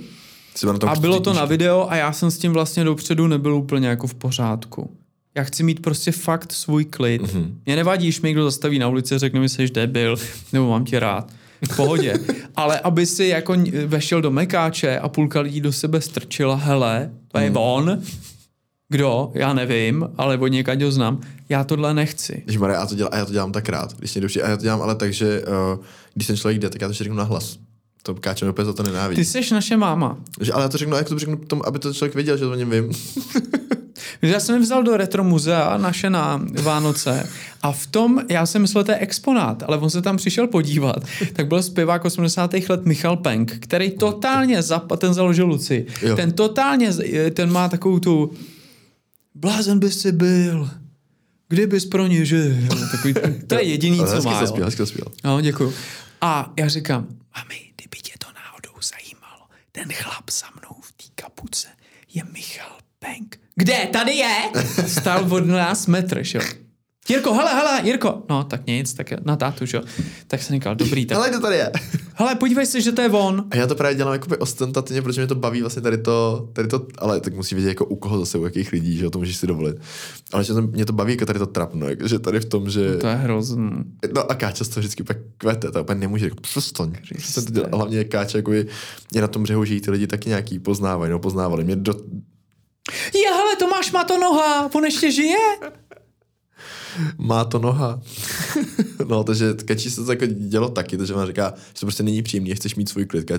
[0.87, 4.07] A bylo to na video a já jsem s tím vlastně dopředu nebyl úplně jako
[4.07, 4.89] v pořádku.
[5.35, 7.21] Já chci mít prostě fakt svůj klid.
[7.21, 7.31] Mhm.
[7.31, 7.53] Mm-hmm.
[7.65, 10.15] Mě nevadí, když mě někdo zastaví na ulici a řekne mi, jsi debil,
[10.53, 11.31] nebo mám tě rád.
[11.71, 12.13] V pohodě.
[12.55, 13.55] Ale aby si jako
[13.85, 18.01] vešel do mekáče a půlka lidí do sebe strčila, hele, to je on.
[18.89, 19.31] Kdo?
[19.33, 21.21] Já nevím, ale od někaď ho znám.
[21.49, 22.41] Já tohle nechci.
[22.45, 23.93] Když já to, dělám, a já to dělám tak rád.
[23.93, 26.69] Když někdo přijde, a já to dělám ale tak, že uh, když ten člověk jde,
[26.69, 27.57] tak já to řeknu na hlas.
[28.03, 29.21] To káčem opět za to nenávidí.
[29.21, 30.17] Ty jsi naše máma.
[30.41, 32.51] Že, ale já to řeknu, jak to řeknu tomu, aby to člověk věděl, že to
[32.51, 32.91] o něm vím.
[34.21, 37.29] Já jsem vzal do retro muzea naše na Vánoce
[37.61, 40.95] a v tom, já jsem myslel, to je exponát, ale on se tam přišel podívat,
[41.33, 42.51] tak byl zpěvák 80.
[42.69, 46.15] let Michal Penk, který totálně, zap, ten založil Luci, Jo.
[46.15, 46.93] ten totálně,
[47.33, 48.33] ten má takovou tu,
[49.35, 50.69] blázen by si byl,
[51.49, 52.55] kdybys pro ně žil,
[52.91, 53.13] takový,
[53.47, 54.65] to je jediný, co hezky má.
[54.65, 55.05] hezky zpěl.
[55.23, 55.73] No, děkuju.
[56.21, 57.07] A já říkám,
[57.37, 59.41] mami, kdyby tě to náhodou zajímalo,
[59.71, 61.67] ten chlap za mnou v té kapuce
[62.13, 63.39] je Michal Penk.
[63.55, 63.87] Kde?
[63.91, 64.35] Tady je?
[64.87, 66.43] Stál od nás metr, že jo.
[67.09, 68.23] Jirko, hele, hele, Jirko.
[68.29, 69.83] No, tak nic, tak na tátu, že jo.
[70.27, 71.71] Tak jsem říkal, dobrý, tak Ale kdo tady je?
[72.13, 73.45] hele, podívej se, že to je on.
[73.51, 76.67] A já to právě dělám jakoby ostentativně, protože mě to baví vlastně tady to, tady
[76.67, 79.19] to, ale tak musí vědět jako u koho zase, u jakých lidí, že jo, to
[79.19, 79.75] můžeš si dovolit.
[80.33, 82.69] Ale že to, mě to baví jako tady to trapno, jako, že tady v tom,
[82.69, 82.97] že...
[82.97, 83.71] To je hrozný.
[84.15, 86.35] No a Káča toho vždycky pak kvete, to úplně nemůže, jako
[87.53, 87.65] to.
[87.71, 88.65] A hlavně Káča jako je,
[89.13, 91.63] je, na tom břehu, že jí ty lidi taky nějaký poznávají, no poznávali.
[91.63, 91.93] Mě do,
[93.13, 95.37] Je, hele, Tomáš má to noha, on ještě žije?
[97.17, 98.01] má to noha.
[99.07, 102.23] no, takže Kačí se to jako dělo taky, takže ona říká, že to prostě není
[102.23, 103.31] příjemný, chceš mít svůj klid.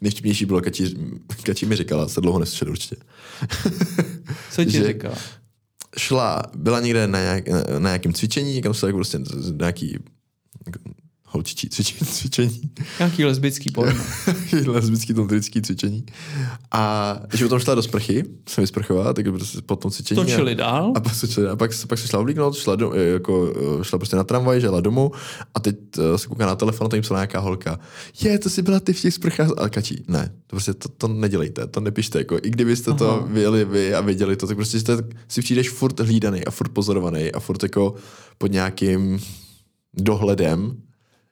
[0.00, 0.94] Nejvtipnější bylo, Kačí,
[1.42, 2.96] Kačí mi říkala, se dlouho neslyšel určitě.
[4.50, 5.14] Co ti Že- říkal?
[5.98, 9.20] šla, byla někde na, nějak, na, na nějakém cvičení, někam se jako prostě
[9.60, 9.98] nějaký
[11.30, 12.70] holčičí cvičení, cvičení.
[12.98, 14.04] Nějaký lesbický porno.
[14.66, 16.04] lesbický tantrický cvičení.
[16.70, 20.20] A když potom šla do sprchy, se vysprchovala, tak prostě po tom cvičení.
[20.20, 20.92] Točili a, dál?
[20.96, 24.16] a pak, se, a pak, pak se šla oblíknout, šla, do, jako, eh, šla prostě
[24.16, 25.12] na tramvaj, žela domů
[25.54, 27.80] a teď eh, se kouká na telefon a to jim psala nějaká holka.
[28.22, 29.48] Je, to si byla ty v těch sprchách.
[29.56, 32.18] A kačí, ne, to prostě to, to nedělejte, to nepište.
[32.18, 32.98] Jako, I kdybyste Aha.
[32.98, 34.96] to vyjeli vy a věděli to, tak prostě jste,
[35.28, 37.94] si přijdeš furt hlídaný a furt pozorovaný a furt jako
[38.38, 39.20] pod nějakým
[39.94, 40.76] dohledem,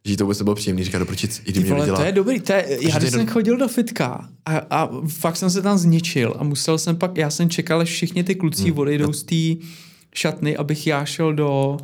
[0.06, 1.98] že to vůbec nebylo příjemný, říká, proč i Ty mě viděla.
[1.98, 5.36] to je dobrý, to je, já když jsem do- chodil do fitka a, a fakt
[5.36, 8.62] jsem se tam zničil a musel jsem pak, já jsem čekal, až všichni ty kluci
[8.70, 8.78] Hmm.
[8.78, 9.66] odejdou z té
[10.14, 11.76] šatny, abych já šel do,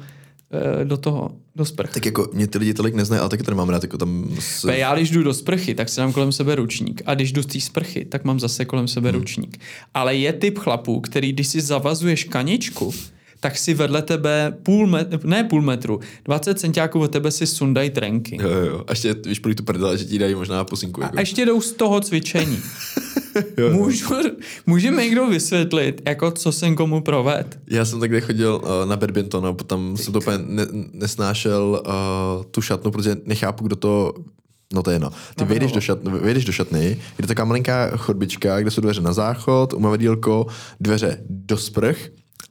[0.80, 1.92] eh, do toho, do sprch.
[1.94, 4.68] Tak jako mě ty lidi tolik neznají, ale taky to nemám rád, jako tam s...
[4.72, 7.02] Já když jdu do sprchy, tak si dám kolem sebe ručník.
[7.06, 9.18] A když jdu z té sprchy, tak mám zase kolem sebe Hmm.
[9.20, 9.58] ručník.
[9.94, 12.94] Ale je typ chlapů, který když si zavazuješ kaničku,
[13.42, 17.90] tak si vedle tebe půl metru, ne půl metru, 20 centiáků od tebe si sundají
[17.90, 18.38] trenky.
[18.42, 18.84] Jo, jo, jo.
[18.86, 21.00] A ještě, víš, prý tu prdele, že ti dají možná pusinku.
[21.00, 21.16] Jako.
[21.16, 22.58] A ještě jdou z toho cvičení.
[23.72, 24.14] Můžu,
[24.66, 27.58] může mi někdo vysvětlit, jako co jsem komu proved?
[27.66, 32.44] Já jsem takhle chodil uh, na badminton a tam jsem to úplně ne, nesnášel uh,
[32.44, 34.14] tu šatnu, protože nechápu, kdo to
[34.74, 35.10] No to je jedno.
[35.34, 39.00] Ty vejdeš do, šatny, vejdeš do šatny, je to taková malinká chodbička, kde jsou dveře
[39.00, 40.46] na záchod, umyvadílko,
[40.80, 41.98] dveře do sprch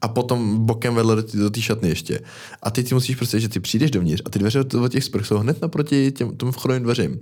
[0.01, 2.19] a potom bokem vedle do, do té šatny ještě.
[2.63, 5.25] A ty si musíš prostě, že ty přijdeš dovnitř a ty dveře do těch sprch
[5.25, 7.19] jsou hned naproti těm, tomu vchodovým dveřím.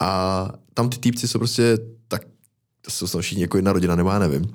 [0.00, 1.78] A tam ty týpci jsou prostě
[2.08, 2.22] tak,
[2.80, 4.50] to jsou, jsou všichni jako jedna rodina, nebo já nevím.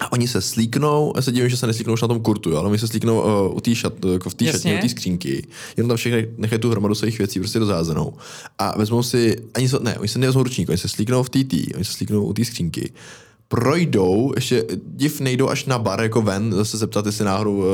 [0.00, 2.56] A oni se slíknou, já se divím, že se neslíknou už na tom kurtu, jo,
[2.56, 5.46] ale oni se slíknou uh, u té šat, jako v té šatně, u té skřínky,
[5.76, 8.14] jenom tam všechny nechají tu hromadu svých věcí prostě rozházenou.
[8.58, 11.44] A vezmou si, ani se, ne, oni se nevezmou ručník, oni se slíknou v té
[11.44, 12.92] tý, oni se slíknou u té skřínky,
[13.48, 17.64] projdou, ještě div nejdou až na bar jako ven, zase zeptat, jestli náhodou uh,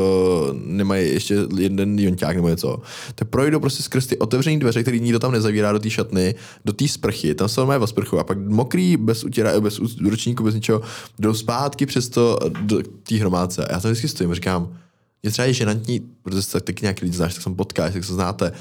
[0.65, 2.83] nemají ještě jeden jonťák nebo něco.
[3.15, 6.73] Tak projdou prostě skrz ty otevřené dveře, který nikdo tam nezavírá do té šatny, do
[6.73, 10.55] té sprchy, tam se mají ve sprchu a pak mokrý, bez utěra, bez ručníku, bez
[10.55, 10.83] ničeho,
[11.19, 13.65] jdou zpátky přes to do té hromádce.
[13.65, 14.77] A já tam vždycky stojím říkám,
[15.23, 18.15] je třeba je ženantní, protože se taky nějaký lidi znáš, tak jsem potkáš, tak se
[18.15, 18.53] znáte,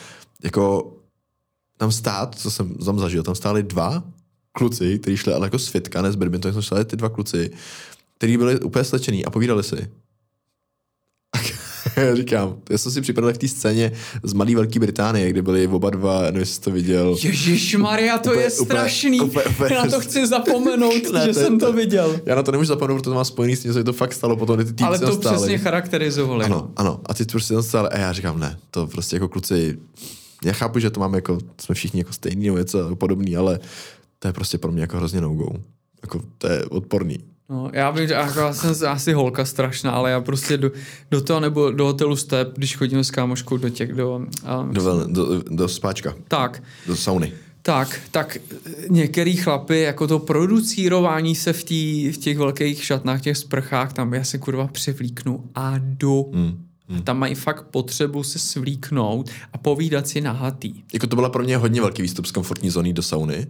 [0.44, 0.94] jako
[1.78, 4.04] tam stát, co jsem tam zažil, tam stáli dva
[4.52, 7.52] kluci, kteří šli ale jako světka, ne z badmintonu, jsme šli ty dva kluci,
[8.18, 9.76] kteří byli úplně slečený a povídali si.
[11.98, 13.92] já říkám, já jsem si připadal k té scéně
[14.24, 17.16] z Malý Velké Británie, kde byli oba dva, nevím, jestli jsi to viděl.
[17.24, 19.22] Ježíš Maria, to Úplně- je úplně- strašný.
[19.22, 22.22] úplně- úplně- Já to chci zapomenout, Ne, že to jsem to viděl.
[22.26, 24.38] Já na to nemůžu zapomenout, protože to má spojený s tím, že to fakt stalo
[24.38, 25.38] potom, ty týpci Ale to tam stáli.
[25.38, 26.50] přesně charakterizovali.
[26.50, 26.56] no.
[26.56, 27.02] Ano, ano.
[27.06, 29.78] A ty prostě tam stále, a já říkám, ne, to prostě jako kluci,
[30.46, 33.60] já chápu, že to máme jako, jsme všichni jako stejný nebo něco podobný, ale
[34.22, 35.50] to je prostě pro mě jako hrozně no go.
[36.02, 37.20] Jako, to je odporný.
[37.50, 40.72] No, já bych, jako, já jsem asi holka strašná, ale já prostě do,
[41.12, 44.84] do toho nebo do hotelu Step, když chodíme s kámoškou do těch, do, a, Do,
[44.84, 47.34] vel, do, do spáčka, tak, do sauny.
[47.62, 48.38] tak, tak
[48.90, 54.14] některý chlapy, jako to producírování se v, tý, v těch velkých šatnách, těch sprchách, tam
[54.14, 56.32] já se kurva převlíknu a jdu.
[56.34, 56.68] Hmm.
[57.04, 60.74] Tam mají fakt potřebu se svlíknout a povídat si nahatý.
[60.94, 63.48] Jako to byla pro mě hodně velký výstup z komfortní zóny do sauny.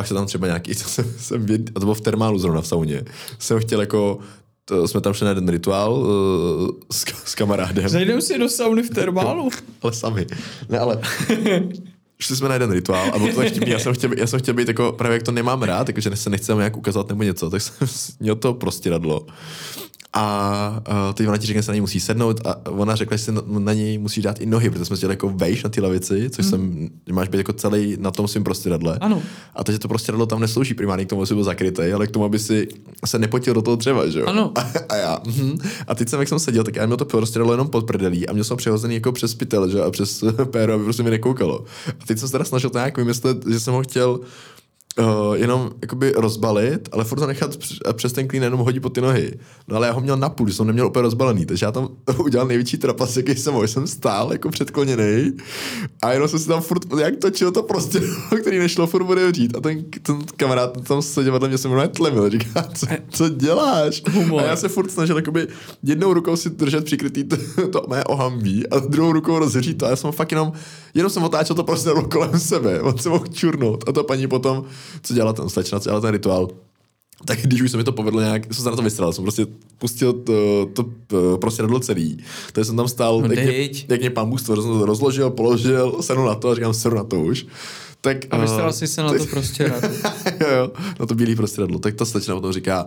[0.00, 2.60] Pak se tam třeba nějaký, to jsem, jsem věd, a to bylo v termálu zrovna
[2.60, 3.02] v sauně,
[3.38, 4.18] jsem chtěl jako,
[4.64, 7.88] to jsme tam šli na jeden rituál uh, s, s kamarádem.
[7.88, 9.50] Zajdem si do sauny v termálu.
[9.82, 10.26] ale sami.
[10.68, 11.00] Ne, ale
[12.18, 13.70] šli jsme na jeden rituál a bylo to tak vtipný.
[13.70, 16.30] Já jsem chtěl, já jsem chtěl být jako, právě jak to nemám rád, jakože se
[16.30, 17.88] nechcem nějak ukázat nebo něco, tak jsem
[18.20, 19.26] měl to prostěradlo.
[20.12, 23.16] A uh, teď ona ti řekne, že se na něj musí sednout a ona řekla,
[23.16, 25.70] že si na, na něj musí dát i nohy, protože jsme chtěli jako vejš na
[25.70, 28.98] ty lavici, což jsem, že máš být jako celý na tom svým prostěradle.
[29.00, 29.22] Ano.
[29.54, 32.10] A takže to prostěradlo tam neslouží primárně k tomu, aby si byl zakrytý, ale k
[32.10, 32.68] tomu, aby si
[33.06, 34.26] se nepotil do toho dřeva, že jo?
[34.26, 34.52] Ano.
[34.58, 35.20] A, a já.
[35.26, 35.58] mhm.
[35.86, 38.32] A teď jsem, jak jsem seděl, tak já měl to prostěradlo jenom pod prdelí a
[38.32, 41.64] měl jsem přihozený jako přes pytel, že a přes péro, aby prostě mi nekoukalo.
[42.00, 44.20] A teď jsem se teda snažil to nějak vymyslet, že jsem ho chtěl
[44.98, 47.56] Uh, jenom jakoby rozbalit, ale furt to nechat
[47.92, 49.38] přes ten klín jenom hodit pod ty nohy.
[49.68, 51.88] No ale já ho měl na půl, že jsem neměl úplně rozbalený, takže já tam
[52.18, 53.66] udělal největší trapas, jaký jsem mohl.
[53.66, 55.32] Jsem stál jako předkloněný
[56.02, 58.00] a jenom jsem si tam furt jak točil to prostě,
[58.40, 59.56] který nešlo furt otevřít.
[59.56, 64.02] A ten, ten kamarád tam seděl vedle mě, jsem mu tlemil, říká, co, co děláš?
[64.12, 64.42] Humor.
[64.42, 65.48] A já se furt snažil jakoby
[65.82, 67.36] jednou rukou si držet přikrytý to,
[67.72, 69.86] to mé ohambí a druhou rukou rozhřít to.
[69.86, 70.52] A já jsem fakt jenom,
[70.94, 73.84] jenom jsem otáčel to prostě kolem sebe, on se mohl čurnout.
[73.88, 74.64] A ta paní potom,
[75.02, 76.48] co dělala ten slečna, co dělala ten rituál,
[77.24, 79.46] tak když už se mi to povedlo nějak, jsem se na to vystřelil, jsem prostě
[79.78, 82.18] pustil to, to, to prostě radlo celý.
[82.52, 85.30] Takže jsem tam stál, No jak, mě, jak mě pán Bůh stvořil, jsem to rozložil,
[85.30, 87.46] položil, sednu na to a říkám, sedu na to už.
[88.00, 89.84] Tak, A vystral eh, jsi se na to prostě rád.
[90.40, 90.70] jo, jo,
[91.00, 91.78] na to bílý prostředadlo.
[91.78, 92.86] Tak ta slečna potom říká,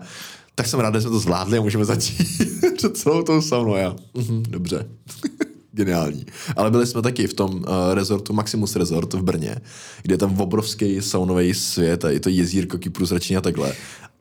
[0.55, 2.27] tak jsem rád, že jsme to zvládli a můžeme začít
[2.77, 3.73] před celou tou saunou.
[3.75, 4.85] A Já, mhm, dobře.
[5.75, 6.25] Geniální.
[6.55, 7.63] Ale byli jsme taky v tom uh,
[7.93, 9.55] rezortu Maximus Resort v Brně,
[10.01, 13.73] kde je tam obrovský saunový svět a je to jezírko průzračný a takhle.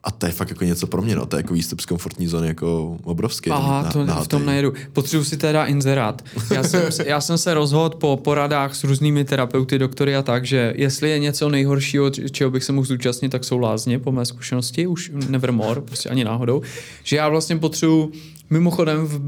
[0.05, 1.26] A to je fakt jako něco pro mě, no.
[1.26, 3.50] To je jako výstup z komfortní zóny jako obrovský.
[3.50, 4.72] Aha, na, to na v tom nejedu.
[4.92, 6.22] Potřebuji si teda inzerát.
[6.55, 10.46] Já jsem, se- já jsem se rozhodl po poradách s různými terapeuty, doktory a tak,
[10.46, 14.24] že jestli je něco nejhoršího, čeho bych se mohl zúčastnit, tak jsou lázně, po mé
[14.26, 16.62] zkušenosti, už nevermore, prostě ani náhodou,
[17.03, 18.12] že já vlastně potřebuji,
[18.50, 19.20] mimochodem v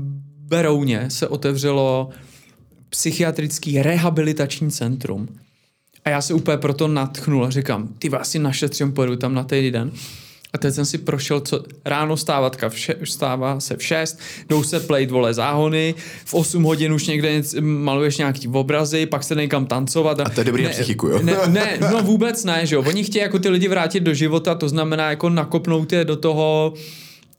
[0.49, 2.11] Berouně se otevřelo
[2.91, 5.29] psychiatrický rehabilitační centrum.
[6.05, 9.91] A já se úplně proto natchnul a říkám, ty asi našetřím, pojedu tam na týden.
[10.53, 14.19] A teď jsem si prošel, co ráno stávatka vše, stává se v 6,
[14.49, 19.25] jdou se plejt vole záhony, v 8 hodin už někde něco- maluješ nějaký obrazy, pak
[19.25, 20.21] se někam tancovat.
[20.21, 21.21] A to je dobrý na psychiku, jo?
[21.23, 22.85] Ne, ne, no vůbec ne, že jo.
[22.87, 26.75] Oni chtějí jako ty lidi vrátit do života, to znamená jako nakopnout je do toho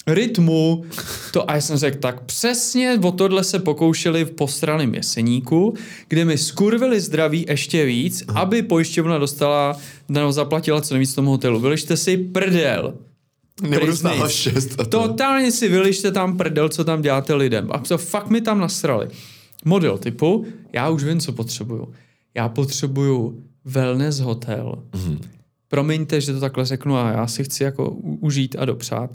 [0.07, 0.85] rytmu.
[1.31, 5.73] To, a já jsem řekl, tak přesně o tohle se pokoušeli v postraném jeseníku,
[6.07, 9.77] kde mi skurvili zdraví ještě víc, aby pojišťovna dostala,
[10.09, 11.59] nebo zaplatila co nejvíc tomu hotelu.
[11.59, 12.93] Vylište si prdel.
[13.61, 14.79] Nebudu stávat šest.
[14.79, 15.07] A to.
[15.07, 17.67] Totálně si vylište tam prdel, co tam děláte lidem.
[17.71, 19.07] A to fakt mi tam nasrali.
[19.65, 21.93] Model typu, já už vím, co potřebuju.
[22.35, 24.83] Já potřebuju wellness hotel.
[24.91, 25.19] Mm-hmm.
[25.67, 27.89] Promiňte, že to takhle řeknu a já si chci jako
[28.19, 29.11] užít a dopřát.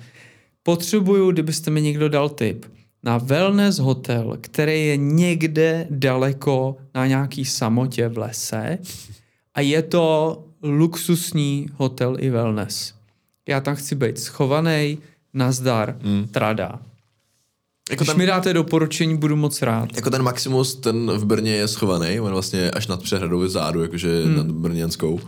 [0.62, 2.66] Potřebuju, kdybyste mi někdo dal tip,
[3.02, 8.78] na wellness hotel, který je někde daleko na nějaký samotě v lese
[9.54, 12.94] a je to luxusní hotel i wellness.
[13.48, 14.98] Já tam chci být schovaný,
[15.34, 16.28] nazdar, mm.
[16.28, 16.80] trada.
[17.90, 19.96] Jako Když ten, mi dáte doporučení, budu moc rád.
[19.96, 24.24] jako ten Maximus, ten v Brně je schovaný, on vlastně až nad přehradou zádu, jakože
[24.24, 24.36] hmm.
[24.36, 25.20] nad Brněnskou.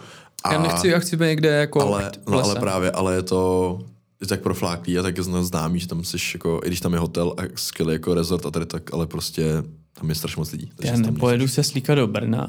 [0.45, 3.22] A, Já nechci, já chci být někde jako ale, v no, ale právě, ale je
[3.22, 3.78] to
[4.23, 6.99] je tak profláklý a tak zna- známý, že tam jsi jako, i když tam je
[6.99, 9.62] hotel a skvělý jako resort a tady tak, ale prostě
[10.01, 10.70] tam je strašně moc lidí.
[10.77, 12.49] takže Já nepojedu se slíkat do Brna.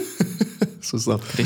[0.80, 1.00] Jsem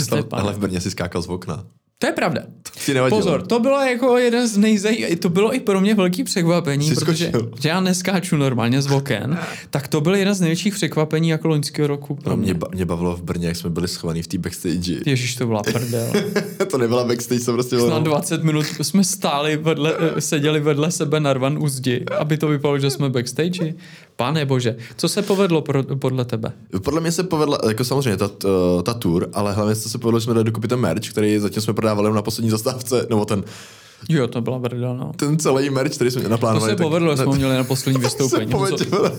[0.06, 1.66] tam, ale v Brně si skákal z okna.
[2.04, 2.42] To je pravda.
[2.84, 3.20] Ti nevadilo.
[3.20, 5.16] Pozor, to bylo jako jeden z nejzaj...
[5.16, 7.50] To bylo i pro mě velký překvapení, Jsi protože skočil.
[7.60, 9.38] že já neskáču normálně z oken,
[9.70, 12.54] tak to byl jeden z největších překvapení jako loňského roku pro No, mě.
[12.54, 14.92] ba- mě bavilo v Brně, jak jsme byli schovaní v té backstage.
[15.06, 16.12] Ježíš, to byla prdel.
[16.70, 18.00] to nebyla backstage, to prostě Na bylo...
[18.00, 22.78] 20 minut jsme stáli vedle, seděli vedle sebe na rvan u zdi, aby to vypadalo,
[22.78, 23.74] že jsme backstage.
[24.16, 26.52] Pane bože, co se povedlo pro, podle tebe?
[26.84, 28.48] Podle mě se povedla, jako samozřejmě ta, ta,
[28.82, 31.74] ta tour, ale hlavně se povedlo, že jsme dali dokupit ten merch, který zatím jsme
[31.74, 33.44] prodávali jenom na poslední zastávce, nebo ten,
[34.08, 35.12] Jo, to byla prdel, no.
[35.16, 36.70] ten celý merch, který jsme To naplánovali.
[36.72, 38.52] se tak- povedlo, jsme ne- měli na poslední se vystoupení.
[38.52, 39.10] Co- povedlo.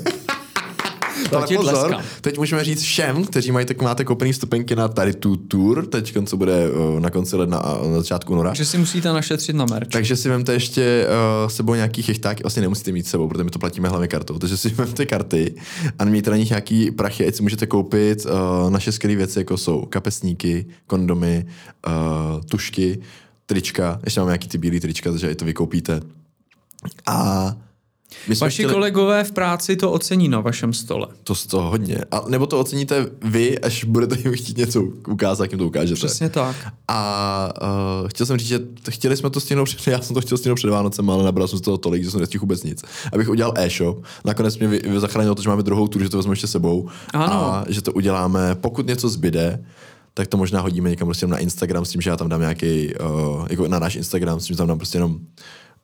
[1.31, 2.03] Ale ti pozor, tleskám.
[2.21, 6.17] teď můžeme říct všem, kteří mají, tak máte koupený vstupenky na tady tu tour, teď
[6.25, 8.53] co bude uh, na konci ledna a na začátku února.
[8.53, 9.87] Že si musíte našetřit na merch.
[9.87, 11.07] Takže si vemte ještě
[11.43, 14.39] uh, sebou nějaký chychták, vlastně nemusíte mít sebou, protože my to platíme hlavně kartou.
[14.39, 15.55] Takže si vemte karty
[15.99, 19.57] a mějte na nich nějaký prachy, ať si můžete koupit uh, naše skvělé věci, jako
[19.57, 21.45] jsou kapesníky, kondomy,
[21.87, 21.93] uh,
[22.49, 22.99] tušky,
[23.45, 26.01] trička, ještě máme nějaký ty bílé trička, takže i to vykoupíte.
[27.07, 27.55] A
[28.27, 28.73] my Vaši chtěli...
[28.73, 31.07] kolegové v práci to ocení na vašem stole.
[31.23, 31.97] To z toho hodně.
[32.11, 35.95] A nebo to oceníte vy, až budete jim chtít něco ukázat, jak jim to ukážete.
[35.95, 36.55] Přesně tak.
[36.87, 37.53] A
[38.01, 38.59] uh, chtěl jsem říct, že
[38.89, 41.59] chtěli jsme to stihnout před, já jsem to chtěl stihnout před Vánocem, ale nabral jsem
[41.59, 42.83] z toho tolik, že jsem nestihl vůbec nic.
[43.13, 44.03] Abych udělal e-shop.
[44.25, 46.89] Nakonec mě vy, vy zachránilo to, že máme druhou tur, že to vezmeme ještě sebou.
[47.13, 47.33] Ano.
[47.33, 49.63] A že to uděláme, pokud něco zbyde,
[50.13, 52.93] tak to možná hodíme někam prostě na Instagram s tím, že já tam dám nějaký,
[52.95, 55.19] uh, jako na náš Instagram, s tím, že tam dám prostě jenom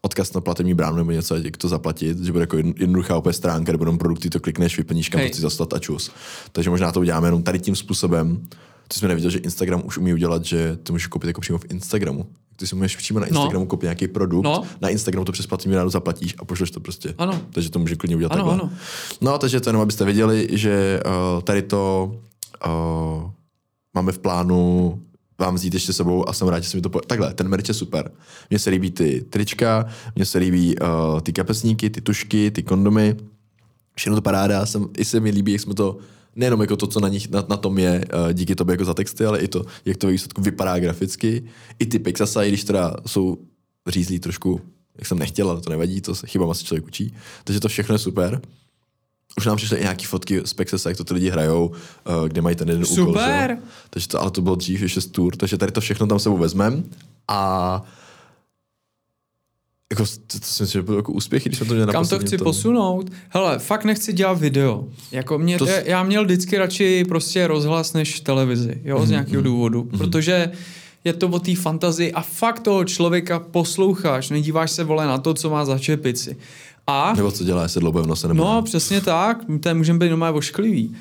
[0.02, 3.34] odkaz na platební bránu nebo něco, jak to zaplatit, že bude jako jedn- jednoduchá úplně
[3.34, 6.12] stránka, kde budou produkty, to klikneš, vyplníš, kam to chci zaslat a čus.
[6.52, 8.42] Takže možná to uděláme jenom tady tím způsobem.
[8.88, 11.66] To jsme neviděl, že Instagram už umí udělat, že to můžeš koupit jako přímo v
[11.70, 12.26] Instagramu.
[12.56, 14.64] Ty si můžeš přímo na Instagramu koupit nějaký produkt, No.
[14.82, 17.14] na Instagramu to přes platební bránu zaplatíš a pošleš to prostě.
[17.18, 17.42] Ano.
[17.52, 18.54] Takže to může klidně udělat Ano, takhle.
[18.64, 18.72] ano.
[19.22, 22.12] No, takže to jenom, abyste věděli, že uh, tady to
[22.66, 23.30] uh,
[23.94, 25.02] máme v plánu
[25.42, 27.00] vám vzít ještě sebou a jsem rád, že se mi to po...
[27.02, 28.12] Takhle, ten merch je super.
[28.50, 29.86] Mně se líbí ty trička,
[30.16, 33.16] mně se líbí uh, ty kapesníky, ty tušky, ty kondomy.
[33.96, 34.66] Všechno to paráda.
[34.66, 35.98] Jsem, I se mi líbí, jak jsme to
[36.36, 38.94] nejenom jako to, co na, nich, na, na tom je, uh, díky tobě jako za
[38.94, 41.44] texty, ale i to, jak to výsledku vypadá graficky.
[41.80, 43.38] I ty Pixasy, i když teda jsou
[43.88, 44.62] řízlí trošku,
[44.98, 47.14] jak jsem nechtěl, ale to nevadí, to se chybama se člověk učí.
[47.44, 48.42] Takže to všechno je super.
[49.38, 52.42] Už nám přišly i nějaký fotky z Pexesa, jak to ty lidi hrajou, uh, kde
[52.42, 52.96] mají ten jeden úkol.
[53.06, 53.50] Super.
[53.50, 53.68] že jo?
[53.90, 56.38] Takže to, ale to bylo dřív ještě z tour, takže tady to všechno tam sebou
[56.38, 56.84] vezmem
[57.28, 57.82] a
[59.92, 62.20] jako, to, to si myslím, že byl jako úspěch, když jsme to měli Kam to
[62.20, 62.46] chci tom.
[62.46, 63.10] posunout?
[63.30, 64.86] Hele, fakt nechci dělat video.
[65.12, 69.42] Jako mě, To Já měl vždycky radši prostě rozhlas než televizi, jo, Mhm, z nějakého
[69.42, 69.84] důvodu.
[69.84, 70.52] Protože
[71.04, 75.34] je to o té fantazii a fakt toho člověka posloucháš, nedíváš se vole na to,
[75.34, 76.38] co má za čepici.
[76.88, 79.38] A Nebo co dělá, jestli dloube v nose nebo No, přesně tak.
[79.64, 80.96] To můžeme být normálně ošklivý.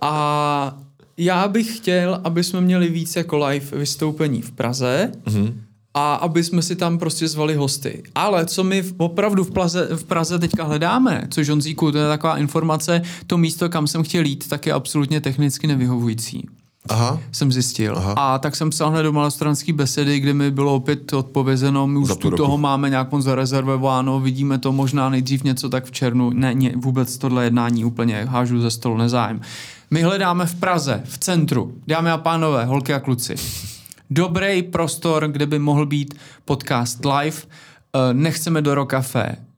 [0.00, 0.76] A
[1.16, 5.60] já bych chtěl, aby jsme měli víc jako live vystoupení v Praze Mhm.
[5.94, 8.02] a aby jsme si tam prostě zvali hosty.
[8.14, 12.08] Ale co my v- opravdu v Praze, v Praze teďka hledáme, což Honzíku, to je
[12.08, 16.46] taková informace, to místo, kam jsem chtěl jít, tak je absolutně technicky nevyhovující.
[16.88, 17.20] Aha.
[17.32, 17.94] jsem zjistil.
[17.96, 18.12] Aha.
[18.12, 22.16] A tak jsem psal hned do malostranský besedy, kde mi bylo opět odpovězeno, my už
[22.16, 26.30] tu toho máme nějak moc zarezervováno, vidíme to možná nejdřív něco tak v červnu.
[26.30, 29.40] Ne, ne vůbec tohle jednání úplně hážu ze stolu nezájem.
[29.90, 33.34] My hledáme v Praze, v centru, dámy a pánové, holky a kluci.
[34.10, 36.14] Dobrý prostor, kde by mohl být
[36.44, 37.36] podcast live.
[37.94, 38.86] Eh, Nechceme do.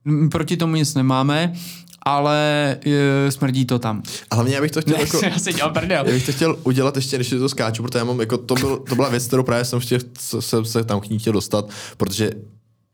[0.07, 1.53] M, Proti tomu nic nemáme,
[2.03, 4.03] ale eh, smrdí to tam.
[4.31, 5.21] A hlavně já bych to chtěl Ne, jako...
[5.27, 6.07] já si prdel.
[6.07, 8.77] Já bych to chtěl udělat ještě, než to skáču, protože já mám, jako to, byl,
[8.77, 11.71] to byla věc, kterou právě jsem chtěl, se, se, se tam k ní chtěl dostat,
[11.97, 12.31] protože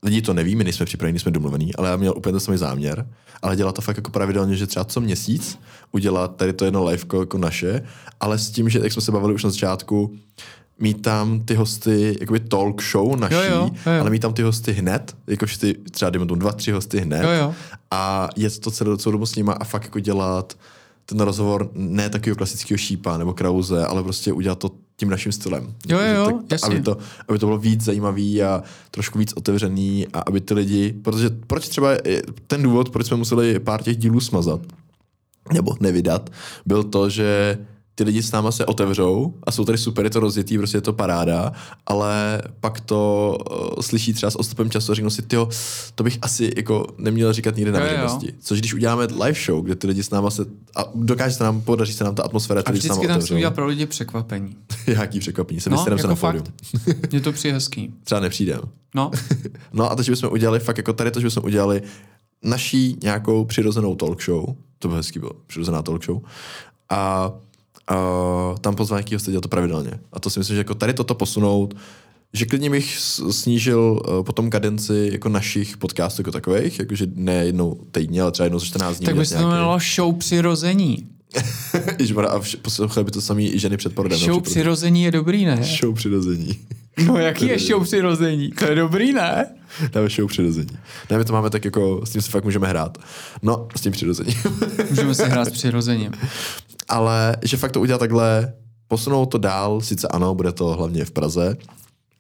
[0.02, 3.06] lidi to neví, my nejsme připraveni, jsme domluvení, ale já měl úplně ten samý záměr,
[3.42, 5.58] ale dělat to fakt jako pravidelně, že třeba co měsíc
[5.92, 7.82] udělat tady to jedno live jako naše,
[8.20, 10.16] ale s tím, že jak jsme se bavili už na začátku,
[10.78, 14.00] mít tam ty hosty, jakoby talk show naší, Jo, jo, jo, jo.
[14.00, 17.22] ale mít tam ty hosty hned, jakož ty třeba dejme tomu dva, tři hosty hned
[17.22, 17.54] Jo, jo.
[17.90, 20.56] a jet to celou, celou dobu s nima a fakt jako dělat
[21.06, 25.74] ten rozhovor ne takového klasického šípa nebo krauze, ale prostě udělat to tím naším stylem.
[25.88, 26.74] Jo, jo, jo, tak, jasně.
[26.74, 26.96] aby, to,
[27.28, 31.68] aby to bylo víc zajímavý a trošku víc otevřený a aby ty lidi, protože proč
[31.68, 34.60] třeba je- ten důvod, proč jsme museli pár těch dílů smazat,
[35.52, 36.30] nebo nevydat,
[36.66, 37.58] byl to, že
[37.98, 40.80] ty lidi s náma se otevřou a jsou tady super, je to rozjetý, prostě je
[40.80, 41.52] to paráda,
[41.86, 45.48] ale pak to uh, slyší třeba s odstupem času a řeknou si, tyjo,
[45.94, 48.34] to bych asi jako neměl říkat nikde na veřejnosti.
[48.40, 51.60] Což když uděláme live show, kde ty lidi s náma se, a dokáže se nám,
[51.60, 53.34] podaří se nám ta atmosféra, A ty lidi s náma vždycky tam otevřou.
[53.34, 54.56] udělat pro lidi překvapení.
[54.86, 56.36] Jaký překvapení, se No, vystaneme se jako na fakt.
[56.36, 57.00] pódium.
[57.12, 57.94] Mně to přijde hezký.
[58.04, 58.60] Třeba nepřijdem.
[58.94, 59.10] No,
[59.72, 61.82] No a takže bychom udělali fakt jako tady to, že bychom udělali
[62.44, 64.44] naší nějakou přirozenou talk show,
[64.78, 66.18] to by hezký bylo, přirozená talk show,
[66.90, 67.32] a,
[67.88, 67.96] a
[68.60, 69.90] tam pozvat nějaký hosty dělat to pravidelně.
[70.12, 71.74] A to si myslím, že jako tady toto posunout,
[72.32, 72.98] že klidně bych
[73.30, 78.44] snížil uh, potom kadenci jako našich podcastů jako takových, jakože ne jednou týdně, ale třeba
[78.44, 79.06] jednou za 14 dní.
[79.06, 81.06] tak by se to jmenovalo show přirození.
[81.98, 84.18] Ježišmarja, a vš- poslouchali by to samý i ženy před porodem.
[84.18, 85.64] Show přirození je dobrý, ne?
[85.80, 86.58] Show přirození.
[87.06, 88.50] No jaký je show přirození?
[88.50, 89.46] To je dobrý, ne?
[89.92, 90.78] Dáme show přirození.
[91.10, 92.98] Ne, my to máme tak jako, s tím si fakt můžeme hrát.
[93.42, 94.34] No, s tím přirozením.
[94.90, 96.12] Můžeme si hrát s přirozením.
[96.88, 98.52] Ale že fakt to udělat takhle,
[98.88, 101.56] posunout to dál, sice ano, bude to hlavně v Praze,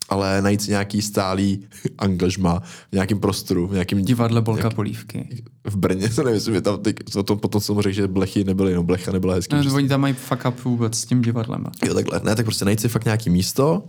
[0.08, 1.66] ale najít si nějaký stálý
[1.98, 2.60] angažma
[2.90, 5.42] v nějakém prostoru, v nějakém Divadle Bolka Polívky.
[5.64, 8.74] v Brně, to nevím, mi tam teď, to, to, potom jsem řekl, že blechy nebyly,
[8.74, 9.56] no blecha nebyla hezký.
[9.56, 11.64] No, oni tam mají fuck up vůbec s tím divadlem.
[11.86, 13.82] Jo, takhle, ne, tak prostě najít si fakt nějaký místo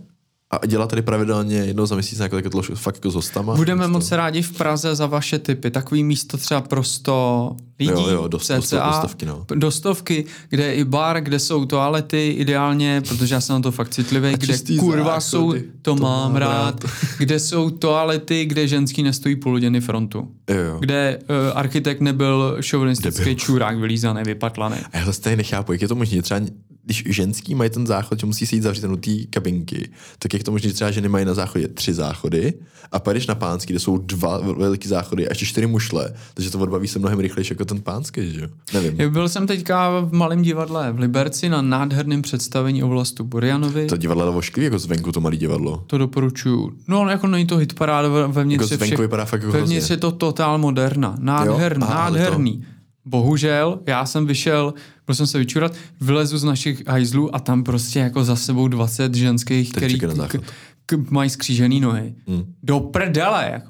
[0.50, 3.54] a dělat tady pravidelně jednou za měsíc nějakou takovou tlošku, fakt jako s hostama.
[3.54, 3.92] Budeme místo.
[3.92, 5.70] moc rádi v Praze za vaše typy.
[5.70, 9.44] Takový místo třeba pro 100 lidí, Jo, jo, do- do- do- cca, do stovky, no.
[9.54, 13.72] do stovky, kde je i bar, kde jsou toalety ideálně, protože já jsem na to
[13.72, 16.90] fakt citlivý, kde kurva záchody, jsou, to, mám rád, rád.
[17.18, 20.28] kde jsou toalety, kde ženský nestojí půl hodiny frontu.
[20.50, 20.76] Jo, jo.
[20.80, 24.76] Kde uh, architekt nebyl šovinistický čurák vylízaný, vypatlaný.
[24.92, 26.22] A já to stejně nechápu, jak je to možné.
[26.22, 26.40] Třeba
[26.88, 30.42] když ženský mají ten záchod, že musí se jít zavřít do té kabinky, tak jak
[30.42, 32.54] to možné, že třeba ženy mají na záchodě tři záchody
[32.92, 36.50] a pak na pánský, kde jsou dva vel- velký záchody a ještě čtyři mušle, takže
[36.50, 38.48] to odbaví se mnohem rychlejší jako ten pánský, že jo?
[38.74, 39.12] Nevím.
[39.12, 43.86] Byl jsem teďka v malém divadle v Liberci na nádherném představení o Vlastu Burianovi.
[43.86, 45.84] To divadlo je vošklivý, jako zvenku to malé divadlo.
[45.86, 46.72] To doporučuju.
[46.88, 48.62] No, ale jako není to hitparáda ve- vevnitř.
[48.62, 49.92] Jako je zvenku vypadá fakt jako Vevnitř hrozně.
[49.92, 51.16] je to totál moderna.
[51.20, 52.64] Nádherný, nádherný.
[53.04, 54.74] Bohužel, já jsem vyšel,
[55.08, 59.14] byl jsem se vyčurat, vylezu z našich hajzlů a tam prostě jako za sebou 20
[59.14, 60.40] ženských, který k,
[60.86, 62.14] k, mají skřížený nohy.
[62.26, 62.54] Hmm.
[62.62, 63.48] Do prdele.
[63.52, 63.68] Jako.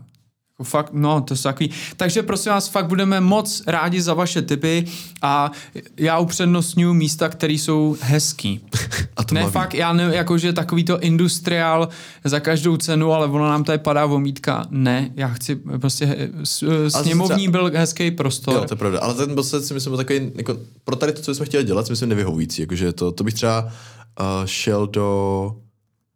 [0.63, 1.71] Fakt, no, to jsou takový.
[1.97, 4.85] Takže prosím vás, fakt budeme moc rádi za vaše tipy
[5.23, 5.53] a
[5.97, 8.61] já upřednostňuji místa, které jsou hezký.
[9.17, 11.89] A to ne, má fakt, já ne, jakože takový to industriál
[12.25, 14.67] za každou cenu, ale ono nám tady padá vomítka.
[14.71, 18.55] Ne, já chci prostě s- Ale sněmovní třeba- byl hezký prostor.
[18.55, 18.99] Jo, to je pravda.
[19.01, 21.87] Ale ten byl se, si myslím, takový, jako, pro tady to, co jsme chtěli dělat,
[21.87, 22.63] si myslím nevyhovující.
[22.63, 25.57] Jakože to, to bych třeba uh, šel do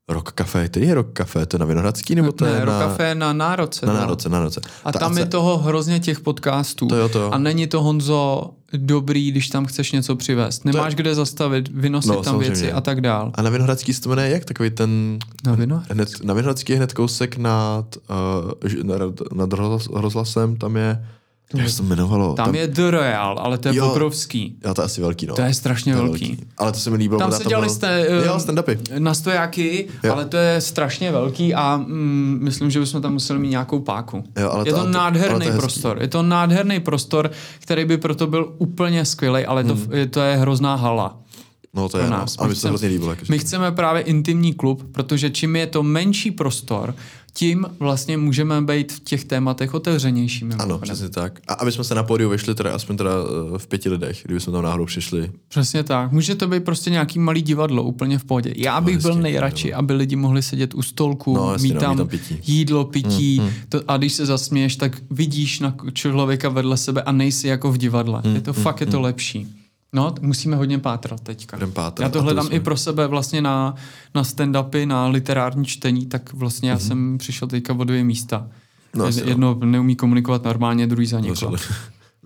[0.08, 0.68] Rock Café.
[0.68, 1.46] Který je Rock Café?
[1.46, 2.14] To je na Vinohradský?
[2.14, 3.86] Nebo to ne, je na, Rokafé na Národce.
[3.86, 3.98] na no.
[3.98, 4.28] Národce?
[4.28, 4.60] Na Národce.
[4.84, 6.86] A Ta tam je AC toho hrozně těch podcastů.
[6.86, 7.30] To jo, to jo.
[7.30, 10.64] A není to, Honzo, dobrý, když tam chceš něco přivést.
[10.64, 12.48] Nemáš kde zastavit, vynosit No, tam samozřejmě.
[12.48, 13.32] věci a tak dál.
[13.34, 14.44] A na Vinohradský se to jmenuje jak?
[14.44, 15.18] Takový ten...
[15.46, 15.90] Na Vinohrad?
[15.90, 17.96] Hned, na Vinohradský je hned kousek nad,
[18.74, 21.06] uh, nad, nad rozhlas, rozhlasem, tam je...
[21.54, 22.34] Jak se to jmenovalo?
[22.34, 23.90] Tam, je The Royal, ale to je Jo.
[23.90, 24.56] obrovský.
[24.64, 25.34] Jo, to je asi velký, no.
[25.34, 26.38] To je strašně velký.
[26.58, 27.18] Ale to se mi líbilo.
[27.20, 28.78] Tam se dělali jste, Jo, eh, stand-upy.
[28.98, 30.12] na stojáky, Jo.
[30.12, 34.24] ale to je strašně velký a mm, myslím, že bychom tam museli mít nějakou páku.
[34.40, 35.98] Jo, ale je to- to, to- nádherný to je prostor.
[36.00, 39.86] Je to nádherný prostor, který by proto byl úplně skvělý, ale to, Hmm.
[39.92, 41.18] je, to je hrozná hala.
[41.76, 42.18] No to je, pro no.
[42.18, 42.36] nás.
[42.38, 43.16] A se chceme- líbilo.
[43.28, 46.94] My chceme právě intimní klub, protože čím je to menší prostor,
[47.34, 50.44] tím vlastně můžeme být v těch tématech otevřenější.
[50.44, 50.80] ano, mimochodem.
[50.82, 51.40] přesně tak.
[51.48, 53.10] A aby jsme se na pódiu vešli teda aspoň teda
[53.54, 55.30] eh, v pěti lidech, kdyby jsme tam náhodou přišli.
[55.48, 56.12] Přesně tak.
[56.12, 58.54] Může to být prostě nějaký malý divadlo, úplně v pohodě.
[58.56, 61.80] Já bych byl hezky, nejradši, aby lidi mohli sedět u stolku, No, jasně, mít no,
[61.80, 62.38] tam mít tam pití.
[62.46, 67.48] jídlo, pití to, a když se zasměješ, tak vidíš na člověka vedle sebe a nejsi
[67.48, 68.22] jako v divadle.
[68.34, 69.46] je to fakt, je to lepší.
[69.94, 71.56] No, musíme hodně pátrat teďka.
[71.56, 72.04] Budem pátrat.
[72.06, 73.74] Já to to hledám jsme- i pro sebe vlastně na,
[74.14, 78.38] na stand-upy, na literární čtení, tak vlastně já jsem přišel teďka o dvě místa.
[78.38, 78.48] Mhm.
[78.94, 79.26] No, No, jo.
[79.26, 81.56] Jedno neumí komunikovat normálně, druhý zaniklo.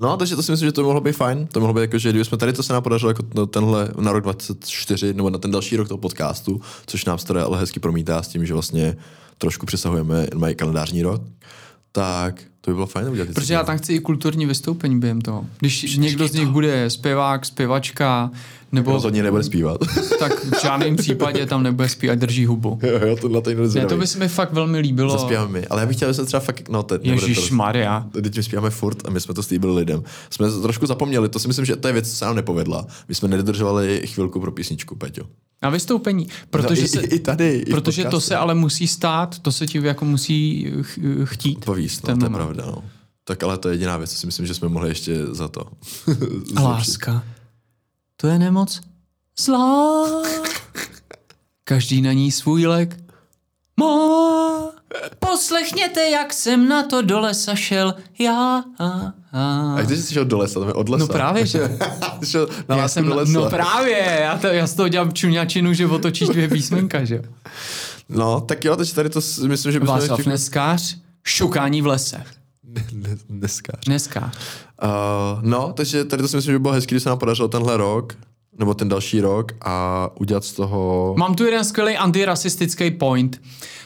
[0.01, 1.47] No, takže to si myslím, že to mohlo být fajn.
[1.53, 4.13] To mohlo být jako, že kdybychom tady to se nám podařilo jako no, tenhle na
[4.13, 8.23] rok 24 nebo na ten další rok toho podcastu, což nám se ale hezky promítá
[8.23, 8.97] s tím, že vlastně
[9.39, 11.23] trošku přesahujeme mají kalendářní rok,
[11.93, 13.29] tak to by bylo fajn udělat.
[13.35, 15.47] Protože já tam chci i kulturní vystoupení během toho.
[15.59, 18.31] Když někdo z nich bude zpěvák, zpěvačka,
[18.73, 19.81] nebo Rozhodně nebude zpívat.
[20.19, 22.79] tak v žádném případě tam nebude zpívat, drží hubu.
[22.83, 25.13] jo, jo, to na to Ne, to by se mi fakt velmi líbilo.
[25.13, 25.67] Zaspíváme my.
[25.67, 28.07] Ale já bych chtěl, aby se třeba fakt, no teď Ježíš to Maria.
[28.13, 30.03] Teď my zpíváme furt a my jsme to slíbili lidem.
[30.31, 32.87] Jsme to trošku zapomněli, to si myslím, že to je věc, co se nám nepovedla.
[33.09, 35.23] My jsme nedodržovali chvilku pro písničku, Peťo.
[35.63, 36.29] Na vystoupení.
[36.51, 37.65] Protože, no, i, se, i, i tady.
[37.67, 38.29] i protože to podcastu.
[38.29, 41.65] se ale musí stát, to se ti jako musí ch- chtít.
[41.65, 42.56] Povíst, no, ten to je moment.
[42.57, 42.85] Pravda, no.
[43.25, 45.63] Tak ale to je jediná věc, co si myslím, že jsme mohli ještě za to.
[46.57, 47.25] A láska,
[48.17, 48.81] to je nemoc
[49.39, 50.07] zlá.
[51.65, 52.97] Každý na ní svůj lek
[53.77, 54.57] má.
[55.19, 58.65] Poslechněte, jak jsem na to do lesa šel já.
[58.79, 59.75] A, a.
[59.77, 61.05] A když jsi šel do lesa, tam je od lesa.
[61.07, 61.79] No právě, že.
[62.25, 63.33] Šel na Já jsem, do lesa.
[63.33, 67.23] no právě, já, to, já z toho dělám čuňačinu, že otočíš dvě písmenka, že?
[68.09, 70.31] No, tak jo, takže tady to myslím, že bychom Václav ještě...
[70.31, 72.25] Neskář, šukání v lese.
[72.67, 73.73] Ne, dneska.
[73.89, 74.37] Neskář.
[74.83, 74.89] Uh,
[75.43, 77.77] no, takže tady to si myslím, že by bylo hezký, když se nám podařilo tenhle
[77.77, 78.15] rok,
[78.59, 81.15] nebo ten další rok a udělat z toho...
[81.19, 83.41] Mám tu jeden skvělý antirasistický point.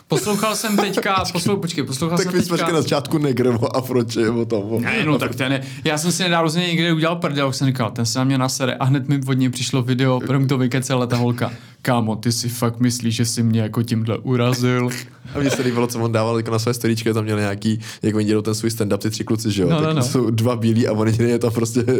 [0.08, 2.56] Poslouchal jsem teďka, poslou, počkej, poslouchal tak jsem teďka...
[2.56, 4.82] řekli na začátku negr o Afroče, o tom.
[4.82, 7.66] Ne, no tak ten je, já jsem si nedávno něj někde udělal prdel, už jsem
[7.66, 10.58] říkal, ten se na mě nasere a hned mi od něj přišlo video, první to
[10.58, 11.50] vykecela ta holka.
[11.82, 14.88] Kámo, ty si fakt myslíš, že jsi mě jako tímhle urazil?
[15.34, 18.14] A mně se líbilo, co on dával jako na své storíčko, tam měl nějaký, jak
[18.14, 19.68] oni dělou ten svůj stand-up, ty tři kluci, že jo?
[19.68, 20.02] No, tak no, no.
[20.02, 21.92] jsou dva bílí a on jediný je tam prostě uh,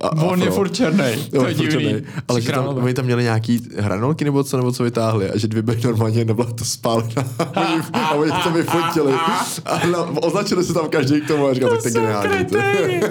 [0.00, 0.54] a, On je afro.
[0.54, 1.70] furt černej, to je divný.
[1.72, 2.02] černej.
[2.28, 5.48] Ale že tam, oni tam měli nějaký hranolky nebo co, nebo co vytáhli a že
[5.48, 7.08] dvě byly normálně nebyla to spálená
[7.54, 9.12] a oni, oni to vyfotili.
[9.64, 12.44] A na, označili se tam každý k tomu a říkal, tak to je geniální.
[12.44, 12.56] to-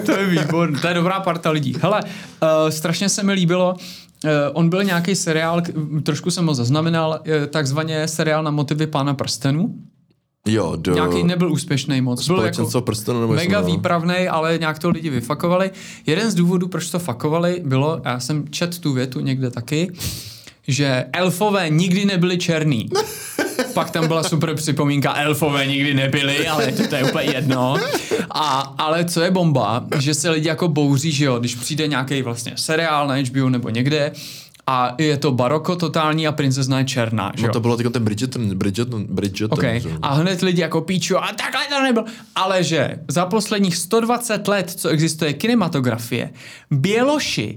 [0.06, 1.74] to je výborný, to je dobrá parta lidí.
[1.82, 3.76] Hele, uh, strašně se mi líbilo,
[4.52, 5.62] on byl nějaký seriál,
[6.02, 9.74] trošku jsem ho zaznamenal, uh, takzvaně seriál na motivy Pána prstenů.
[10.46, 10.94] Jo, do...
[10.94, 12.26] Nějaký nebyl úspěšný moc.
[12.26, 13.66] Byl jako prstenů, nebo mega no.
[13.66, 15.70] výpravný, ale nějak to lidi vyfakovali.
[16.06, 19.92] Jeden z důvodů, proč to fakovali, bylo, já jsem čet tu větu někde taky,
[20.68, 22.88] že elfové nikdy nebyli černý.
[23.74, 27.76] Pak tam byla super připomínka, elfové nikdy nebyli, ale to je úplně jedno.
[28.30, 32.22] A, ale co je bomba, že se lidi jako bouří, že jo, když přijde nějaký
[32.22, 34.12] vlastně seriál na HBO nebo někde
[34.66, 37.46] a je to baroko totální a princezna je černá, že jo.
[37.46, 39.58] No to bylo ten Bridgerton, Bridgerton, Bridgerton.
[39.58, 39.64] OK.
[39.82, 39.98] že jo.
[40.02, 42.06] A hned lidi jako píču, a takhle to nebylo.
[42.34, 46.30] Ale že za posledních 120 let, co existuje kinematografie,
[46.70, 47.54] Běloši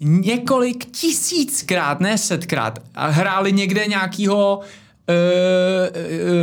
[0.00, 4.60] několik tisíckrát, ne setkrát, hráli někde nějakýho
[5.08, 5.16] Uh,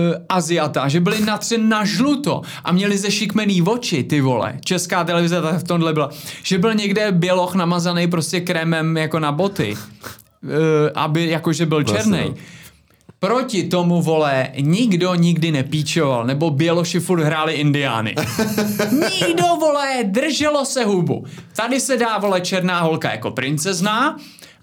[0.09, 4.57] uh, Aziata, že byli natřen na žluto a měli ze šikmený oči, ty vole.
[4.65, 6.09] Česká televize v tomhle byla.
[6.43, 9.77] Že byl někde běloch namazaný prostě krémem jako na boty.
[10.43, 10.49] Uh,
[10.95, 12.23] aby jakože byl černý.
[12.27, 12.33] no.
[13.19, 18.15] Proti tomu, vole, nikdo nikdy nepíčoval, nebo Běloši furt hráli indiány.
[18.91, 21.25] Nikdo, vole, drželo se hubu.
[21.55, 24.17] Tady se dá, vole, černá holka jako princezna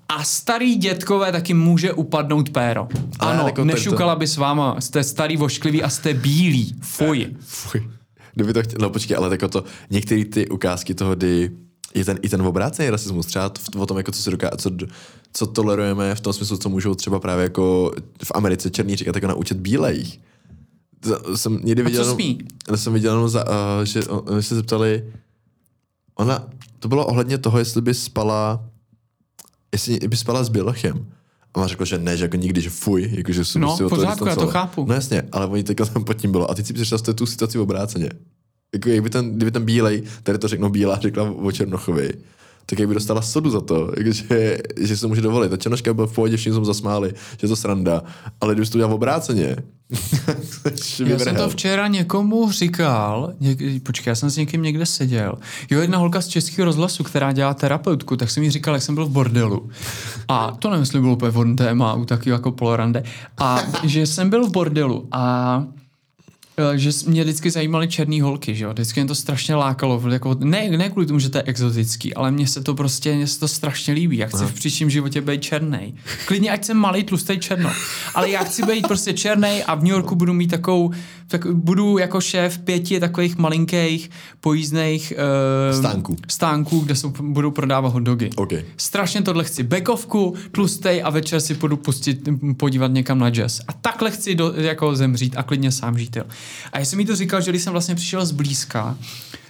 [0.08, 2.88] a starý dětkové taky může upadnout péro.
[3.18, 6.76] Ano, jako nešukala by s váma, jste starý vošklivý a jste bílí.
[6.80, 7.36] Fuj.
[7.40, 7.90] Fuj.
[8.34, 11.50] Kdyby to chtěl, no počkej, ale jako to, některé ty ukázky toho, kdy
[11.94, 14.70] i ten, i ten obrácený rasismus, třeba v, o tom, jako co, si doká, co,
[15.32, 17.92] co tolerujeme v tom smyslu, co můžou třeba právě jako
[18.24, 20.18] v Americe černý říkat jako naučit bílejch.
[21.00, 22.38] To Jsem někdy viděl, co jenom- smí?
[22.74, 25.12] jsem viděl jenom, za, uh, že uh, se zeptali,
[26.14, 26.46] ona,
[26.78, 28.64] to bylo ohledně toho, jestli by spala,
[29.74, 31.06] jestli by spala s bělochem.
[31.54, 33.72] A ona řekla, že ne, že jako nikdy, že fuj, jako že se No, v
[33.72, 34.84] od toho pořádku, já to chápu.
[34.88, 36.50] No jasně, ale oni teďka tam pod tím bylo.
[36.50, 38.10] A teď si představte tu situaci obráceně.
[38.74, 42.12] Jako, kdyby ten, kdyby ten bílej, tady to řeknou bílá, řekla o Černochovi,
[42.66, 45.48] tak jak by dostala sodu za to, že, že se může dovolit.
[45.48, 48.02] Ta černoška byla v pohodě, všichni jsme zasmáli, že je to sranda,
[48.40, 49.56] ale když to udělal obráceně,
[51.06, 55.34] já jsem to včera někomu říkal, něk, počkej, já jsem s někým někde seděl.
[55.70, 58.94] Jo, jedna holka z českého rozhlasu, která dělá terapeutku, tak jsem mi říkal, jak jsem
[58.94, 59.70] byl v bordelu.
[60.28, 63.02] A to nevím, jestli bylo úplně téma u taky jako polorande.
[63.38, 65.64] A že jsem byl v bordelu a
[66.74, 68.72] že mě vždycky zajímaly černé holky, že jo?
[68.72, 70.02] Vždycky mě to strašně lákalo.
[70.08, 73.26] Jako, ne, ne kvůli tomu, že to je exotický, ale mně se to prostě, mně
[73.26, 74.16] se to strašně líbí.
[74.16, 74.46] Já chci Aha.
[74.46, 75.94] v příštím životě být černý.
[76.26, 77.72] Klidně, ať jsem malý, tlustý, černo.
[78.14, 80.90] Ale já chci být prostě černý a v New Yorku budu mít takovou,
[81.28, 84.10] tak budu jako šéf pěti takových malinkých
[84.40, 85.12] pojízdných
[85.72, 86.16] uh, stánků.
[86.28, 88.30] stánků, kde jsou, budou prodávat hot dogy.
[88.36, 88.64] Okay.
[88.76, 89.62] Strašně tohle chci.
[89.62, 93.60] Bekovku, tlustej a večer si půjdu pustit, podívat někam na jazz.
[93.68, 96.16] A takhle chci do, jako zemřít a klidně sám žít.
[96.16, 96.24] Jo.
[96.72, 98.96] A já jsem mi to říkal, že když jsem vlastně přišel zblízka,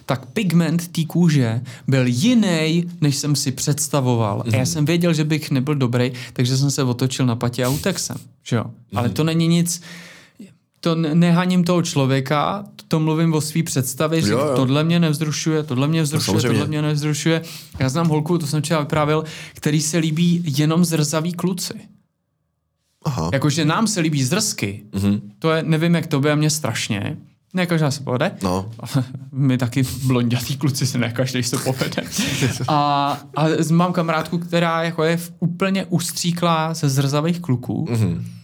[0.05, 4.39] tak pigment té kůže byl jiný, než jsem si představoval.
[4.39, 4.53] Mm-hmm.
[4.53, 4.65] A já mhm.
[4.65, 8.17] jsem věděl, že bych nebyl dobrý, takže jsem se otočil na patě a utek jsem.
[8.43, 8.63] Že jo?
[8.63, 8.99] Mm-hmm.
[8.99, 9.81] Ale to není nic,
[10.85, 14.55] to nehaním toho člověka, to mluvím o svý představě, že jo, jo.
[14.55, 17.41] tohle mě nevzrušuje, tohle mě vzrušuje, no, tohle mě nevzrušuje.
[17.79, 19.23] Já znám holku, to jsem třeba vyprávěl,
[19.53, 21.73] který se líbí jenom zrzaví kluci.
[23.05, 23.29] Aha.
[23.33, 24.83] Jakože nám se líbí zrsky.
[24.91, 25.21] Mm-hmm.
[25.39, 27.17] To je, nevím jak to a mě strašně.
[27.53, 28.31] Ne každá se povede.
[28.43, 28.71] No.
[29.31, 32.03] My taky blondětý kluci se ne každý se povede.
[32.67, 37.85] a, a mám kamarádku, která jako je úplně ustříklá ze zrzavých kluků.
[37.89, 38.34] Mm-hmm.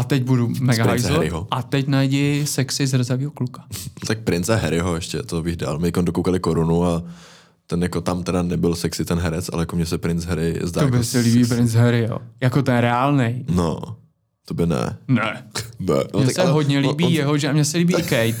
[0.00, 1.46] A teď budu mega hajzl.
[1.50, 3.64] A teď najdi sexy zrzavýho kluka.
[4.06, 5.78] tak prince Harryho ještě, to bych dal.
[5.78, 7.02] My dokoukali korunu a
[7.66, 10.80] ten jako tam teda nebyl sexy ten herec, ale jako mně se prince Harry zdá.
[10.80, 12.18] To by jako se líbí prince Harry, jo.
[12.40, 13.44] Jako ten reálný.
[13.54, 13.96] No.
[14.50, 14.96] To by ne.
[15.08, 15.22] Ne.
[15.80, 15.94] ne.
[16.14, 18.34] No, mně se ale, hodně líbí on, jeho, že mně se líbí i Kate.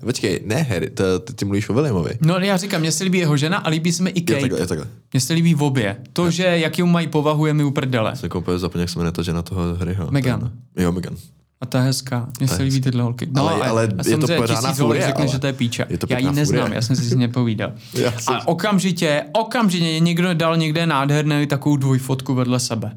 [0.04, 2.18] Počkej, ne Harry, to, ty, ty mluvíš o Williamovi.
[2.20, 4.38] No já říkám, mně se líbí jeho žena a líbí se mi i Kate.
[4.38, 4.86] Je takhle, je takhle.
[5.12, 5.96] Mně se líbí v obě.
[6.12, 6.30] To, ne.
[6.32, 8.16] že jaký mají povahu, je mi uprdele.
[8.16, 10.10] Jsem úplně zapomněl, jak se jmenuje ta žena toho Harryho.
[10.10, 10.40] Megan.
[10.40, 11.16] Ten, jo, Megan.
[11.60, 12.28] A ta je hezká.
[12.38, 13.28] Mně se líbí tyhle holky.
[13.30, 15.32] No, ale, ale je to pořádná furie, řekne, ale...
[15.32, 15.84] že to je píča.
[15.88, 16.76] Je to já ji neznám, furie.
[16.76, 17.72] já jsem si s ní nepovídal.
[18.26, 22.96] a okamžitě, okamžitě někdo dal někde nádhernou takovou dvojfotku vedle sebe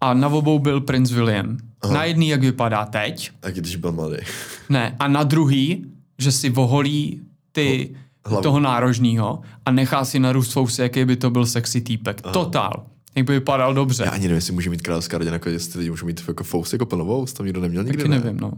[0.00, 1.56] a na obou byl princ William.
[1.82, 1.94] Aha.
[1.94, 3.30] Na jedný, jak vypadá teď.
[3.42, 4.16] A když byl mladý.
[4.68, 5.84] Ne, a na druhý,
[6.18, 7.20] že si voholí
[7.52, 8.42] ty Hlavu.
[8.42, 12.20] toho nárožního a nechá si narůst fousy, jaký by to byl sexy týpek.
[12.24, 12.32] Aha.
[12.32, 12.86] Total.
[13.14, 14.02] Jak by vypadal dobře.
[14.04, 16.74] Já ani nevím, jestli může mít královská rodina, jako jestli lidi můžou mít jako fousy
[16.74, 17.98] jako plnovou, tam nikdo neměl nikdy.
[17.98, 18.18] Taky ne?
[18.18, 18.52] nevím, no.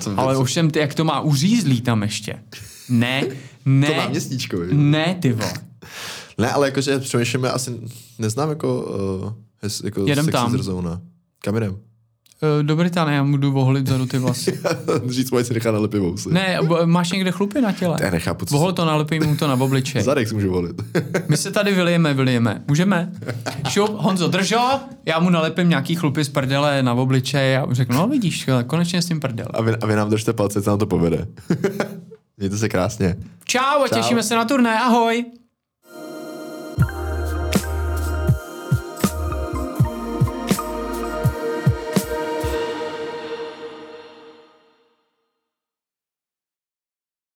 [0.00, 2.38] Co Ale ovšem, ty, jak to má uřízlý tam ještě.
[2.88, 3.22] Ne,
[3.64, 3.86] ne.
[3.90, 5.46] to městíčko, Ne, ty vo.
[6.38, 7.70] ne, ale jakože přemýšlíme, asi
[8.18, 10.58] neznám jako uh, Hez, jako Jedem tam.
[10.58, 11.00] Zona.
[11.44, 11.76] Kam jdem?
[12.42, 14.60] Eh, do Británie, já mu jdu voholit zadu ty vlasy.
[15.08, 16.28] Říct moje si nechá nalepit vousy.
[16.32, 17.96] Ne, máš někde chlupy na těle?
[18.00, 20.02] Já nechápu, co Vohol to nalepím mu to na obličej.
[20.02, 20.76] Zadek si můžu volit.
[21.28, 22.62] My se tady vylijeme, vylijeme.
[22.68, 23.12] Můžeme?
[23.68, 28.08] Šup, Honzo, držo, já mu nalepím nějaký chlupy z prdele na obličej a řeknu, no
[28.08, 29.48] vidíš, konečně s tím prdele.
[29.54, 31.26] A vy, a vy nám držte palce, co nám to povede.
[32.36, 33.16] Mějte se krásně.
[33.44, 33.96] Čau a Čau.
[33.96, 35.24] těšíme se na turné, ahoj.